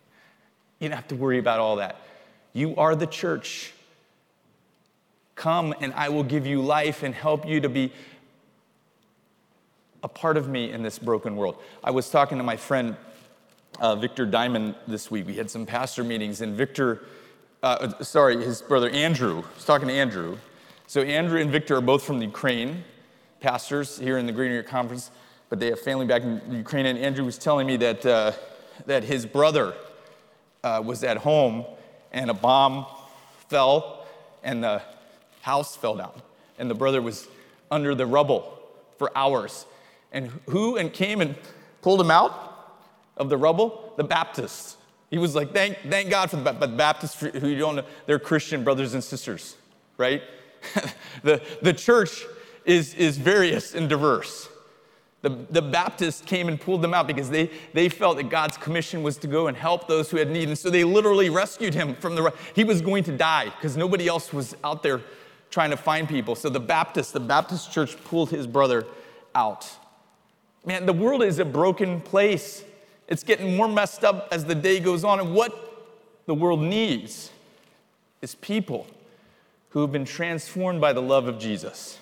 you 0.80 0.88
don't 0.88 0.96
have 0.96 1.08
to 1.08 1.16
worry 1.16 1.38
about 1.38 1.60
all 1.60 1.76
that. 1.76 2.00
You 2.54 2.74
are 2.76 2.96
the 2.96 3.06
church. 3.06 3.74
Come 5.36 5.74
and 5.80 5.92
I 5.94 6.08
will 6.08 6.24
give 6.24 6.46
you 6.46 6.62
life 6.62 7.02
and 7.02 7.14
help 7.14 7.46
you 7.46 7.60
to 7.60 7.68
be 7.68 7.92
a 10.02 10.08
part 10.08 10.36
of 10.36 10.48
me 10.48 10.72
in 10.72 10.82
this 10.82 10.98
broken 10.98 11.36
world. 11.36 11.56
I 11.84 11.90
was 11.90 12.10
talking 12.10 12.38
to 12.38 12.44
my 12.44 12.56
friend 12.56 12.96
uh, 13.80 13.96
Victor 13.96 14.24
Diamond 14.24 14.74
this 14.88 15.10
week. 15.10 15.26
We 15.26 15.34
had 15.34 15.50
some 15.50 15.66
pastor 15.66 16.02
meetings, 16.04 16.40
and 16.40 16.54
Victor, 16.54 17.04
uh, 17.62 18.02
sorry, 18.02 18.42
his 18.42 18.62
brother 18.62 18.88
Andrew, 18.90 19.38
I 19.38 19.54
was 19.54 19.64
talking 19.64 19.88
to 19.88 19.94
Andrew. 19.94 20.38
So, 20.86 21.02
Andrew 21.02 21.40
and 21.40 21.50
Victor 21.50 21.76
are 21.76 21.80
both 21.80 22.04
from 22.04 22.18
the 22.18 22.26
Ukraine, 22.26 22.84
pastors 23.40 23.98
here 23.98 24.18
in 24.18 24.26
the 24.26 24.32
New 24.32 24.44
York 24.44 24.68
Conference, 24.68 25.10
but 25.50 25.60
they 25.60 25.66
have 25.66 25.80
family 25.80 26.06
back 26.06 26.22
in 26.22 26.40
Ukraine. 26.50 26.86
And 26.86 26.98
Andrew 26.98 27.24
was 27.24 27.36
telling 27.36 27.66
me 27.66 27.76
that, 27.78 28.06
uh, 28.06 28.32
that 28.86 29.04
his 29.04 29.26
brother 29.26 29.74
uh, 30.64 30.82
was 30.84 31.04
at 31.04 31.18
home 31.18 31.64
and 32.12 32.30
a 32.30 32.34
bomb 32.34 32.86
fell, 33.48 34.06
and 34.42 34.64
the 34.64 34.80
house 35.46 35.76
fell 35.76 35.94
down, 35.94 36.12
and 36.58 36.68
the 36.68 36.74
brother 36.74 37.00
was 37.00 37.28
under 37.70 37.94
the 37.94 38.04
rubble 38.04 38.60
for 38.98 39.16
hours. 39.16 39.64
And 40.10 40.32
who 40.48 40.76
and 40.76 40.92
came 40.92 41.20
and 41.20 41.36
pulled 41.82 42.00
him 42.00 42.10
out 42.10 42.74
of 43.16 43.28
the 43.28 43.36
rubble? 43.36 43.94
The 43.96 44.02
Baptists. 44.02 44.76
He 45.08 45.18
was 45.18 45.36
like, 45.36 45.52
thank, 45.52 45.78
thank 45.88 46.10
God 46.10 46.30
for 46.30 46.36
the, 46.36 46.42
but 46.42 46.58
the 46.58 46.66
Baptists, 46.66 47.20
who 47.20 47.46
you 47.46 47.58
don't 47.58 47.76
know, 47.76 47.84
they're 48.06 48.18
Christian 48.18 48.64
brothers 48.64 48.94
and 48.94 49.04
sisters, 49.04 49.54
right? 49.98 50.20
the, 51.22 51.40
the 51.62 51.72
church 51.72 52.24
is, 52.64 52.92
is 52.94 53.16
various 53.16 53.72
and 53.72 53.88
diverse. 53.88 54.48
The, 55.22 55.30
the 55.50 55.62
Baptists 55.62 56.22
came 56.22 56.48
and 56.48 56.60
pulled 56.60 56.82
them 56.82 56.92
out 56.92 57.06
because 57.06 57.30
they, 57.30 57.52
they 57.72 57.88
felt 57.88 58.16
that 58.16 58.30
God's 58.30 58.56
commission 58.56 59.04
was 59.04 59.16
to 59.18 59.28
go 59.28 59.46
and 59.46 59.56
help 59.56 59.86
those 59.86 60.10
who 60.10 60.16
had 60.16 60.28
need. 60.28 60.48
And 60.48 60.58
so 60.58 60.70
they 60.70 60.82
literally 60.82 61.30
rescued 61.30 61.72
him 61.72 61.94
from 61.94 62.16
the. 62.16 62.32
He 62.56 62.64
was 62.64 62.80
going 62.80 63.04
to 63.04 63.16
die 63.16 63.44
because 63.44 63.76
nobody 63.76 64.08
else 64.08 64.32
was 64.32 64.56
out 64.64 64.82
there 64.82 65.02
trying 65.50 65.70
to 65.70 65.76
find 65.76 66.08
people. 66.08 66.34
So 66.34 66.48
the 66.48 66.60
Baptist, 66.60 67.12
the 67.12 67.20
Baptist 67.20 67.72
church 67.72 67.96
pulled 68.04 68.30
his 68.30 68.46
brother 68.46 68.86
out. 69.34 69.70
Man, 70.64 70.86
the 70.86 70.92
world 70.92 71.22
is 71.22 71.38
a 71.38 71.44
broken 71.44 72.00
place. 72.00 72.64
It's 73.08 73.22
getting 73.22 73.56
more 73.56 73.68
messed 73.68 74.04
up 74.04 74.28
as 74.32 74.44
the 74.44 74.54
day 74.54 74.80
goes 74.80 75.04
on. 75.04 75.20
And 75.20 75.34
what 75.34 75.86
the 76.26 76.34
world 76.34 76.60
needs 76.60 77.30
is 78.20 78.34
people 78.34 78.86
who 79.70 79.80
have 79.82 79.92
been 79.92 80.04
transformed 80.04 80.80
by 80.80 80.92
the 80.92 81.02
love 81.02 81.28
of 81.28 81.38
Jesus. 81.38 81.98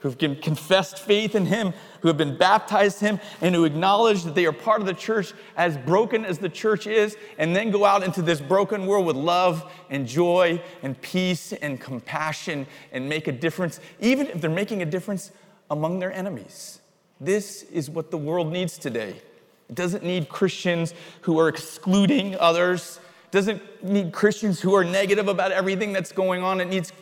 Who've 0.00 0.16
confessed 0.16 0.98
faith 0.98 1.34
in 1.34 1.46
him, 1.46 1.72
who 2.00 2.08
have 2.08 2.16
been 2.16 2.36
baptized 2.36 3.00
him, 3.00 3.18
and 3.40 3.54
who 3.54 3.64
acknowledge 3.64 4.22
that 4.22 4.34
they 4.34 4.46
are 4.46 4.52
part 4.52 4.80
of 4.80 4.86
the 4.86 4.94
church, 4.94 5.32
as 5.56 5.76
broken 5.76 6.24
as 6.24 6.38
the 6.38 6.48
church 6.48 6.86
is, 6.86 7.16
and 7.38 7.54
then 7.54 7.70
go 7.70 7.84
out 7.84 8.02
into 8.02 8.22
this 8.22 8.40
broken 8.40 8.86
world 8.86 9.06
with 9.06 9.16
love 9.16 9.72
and 9.90 10.06
joy 10.06 10.62
and 10.82 11.00
peace 11.00 11.52
and 11.52 11.80
compassion 11.80 12.66
and 12.92 13.08
make 13.08 13.26
a 13.26 13.32
difference, 13.32 13.80
even 14.00 14.28
if 14.28 14.40
they're 14.40 14.50
making 14.50 14.82
a 14.82 14.86
difference 14.86 15.32
among 15.70 15.98
their 15.98 16.12
enemies. 16.12 16.80
This 17.20 17.64
is 17.64 17.90
what 17.90 18.10
the 18.10 18.18
world 18.18 18.52
needs 18.52 18.78
today. 18.78 19.20
It 19.68 19.74
doesn't 19.74 20.04
need 20.04 20.28
Christians 20.28 20.94
who 21.22 21.38
are 21.40 21.48
excluding 21.48 22.36
others. 22.36 23.00
It 23.24 23.32
doesn't 23.32 23.84
need 23.84 24.12
Christians 24.12 24.60
who 24.60 24.74
are 24.74 24.84
negative 24.84 25.26
about 25.26 25.50
everything 25.50 25.92
that's 25.92 26.12
going 26.12 26.42
on. 26.42 26.60
It 26.60 26.68
needs 26.68 26.92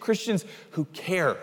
Christians 0.00 0.46
who 0.70 0.86
care 0.86 1.36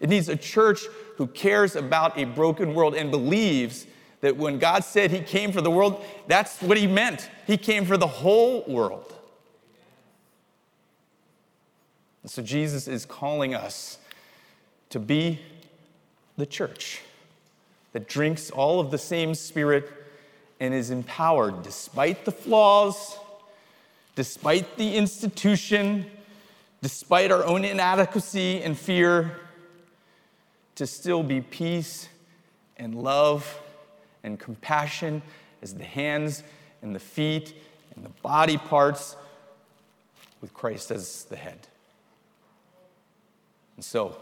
it 0.00 0.08
needs 0.08 0.28
a 0.28 0.36
church 0.36 0.86
who 1.16 1.26
cares 1.26 1.76
about 1.76 2.18
a 2.18 2.24
broken 2.24 2.74
world 2.74 2.94
and 2.94 3.10
believes 3.10 3.86
that 4.20 4.36
when 4.36 4.58
God 4.58 4.84
said 4.84 5.10
He 5.10 5.20
came 5.20 5.52
for 5.52 5.60
the 5.60 5.70
world, 5.70 6.04
that's 6.26 6.60
what 6.60 6.76
He 6.76 6.86
meant. 6.86 7.30
He 7.46 7.56
came 7.56 7.84
for 7.84 7.96
the 7.96 8.06
whole 8.06 8.64
world. 8.66 9.14
And 12.22 12.30
so 12.30 12.42
Jesus 12.42 12.88
is 12.88 13.06
calling 13.06 13.54
us 13.54 13.98
to 14.90 14.98
be 14.98 15.40
the 16.36 16.46
church 16.46 17.00
that 17.92 18.08
drinks 18.08 18.50
all 18.50 18.80
of 18.80 18.90
the 18.90 18.98
same 18.98 19.34
spirit 19.34 19.90
and 20.60 20.74
is 20.74 20.90
empowered 20.90 21.62
despite 21.62 22.24
the 22.24 22.32
flaws, 22.32 23.16
despite 24.16 24.76
the 24.76 24.96
institution, 24.96 26.06
despite 26.82 27.30
our 27.30 27.44
own 27.44 27.64
inadequacy 27.64 28.62
and 28.62 28.76
fear 28.76 29.36
to 30.76 30.86
still 30.86 31.22
be 31.22 31.40
peace 31.40 32.08
and 32.76 32.94
love 32.94 33.60
and 34.22 34.38
compassion 34.38 35.22
as 35.62 35.74
the 35.74 35.84
hands 35.84 36.42
and 36.82 36.94
the 36.94 37.00
feet 37.00 37.54
and 37.94 38.04
the 38.04 38.10
body 38.22 38.56
parts 38.56 39.16
with 40.40 40.52
Christ 40.54 40.90
as 40.90 41.24
the 41.24 41.36
head. 41.36 41.66
And 43.76 43.84
so, 43.84 44.16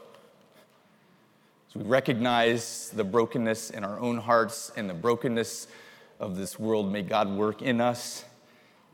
as 1.68 1.74
we 1.74 1.84
recognize 1.84 2.90
the 2.90 3.04
brokenness 3.04 3.70
in 3.70 3.84
our 3.84 3.98
own 3.98 4.18
hearts 4.18 4.70
and 4.76 4.88
the 4.88 4.94
brokenness 4.94 5.66
of 6.20 6.36
this 6.36 6.58
world, 6.58 6.90
may 6.90 7.02
God 7.02 7.28
work 7.28 7.62
in 7.62 7.80
us 7.80 8.24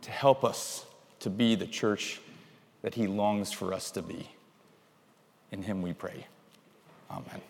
to 0.02 0.10
help 0.10 0.44
us 0.44 0.86
to 1.20 1.28
be 1.30 1.54
the 1.54 1.66
church 1.66 2.20
that 2.82 2.94
He 2.94 3.06
longs 3.06 3.52
for 3.52 3.74
us 3.74 3.90
to 3.92 4.02
be. 4.02 4.28
In 5.52 5.62
Him 5.62 5.82
we 5.82 5.92
pray. 5.92 6.26
Amen. 7.10 7.49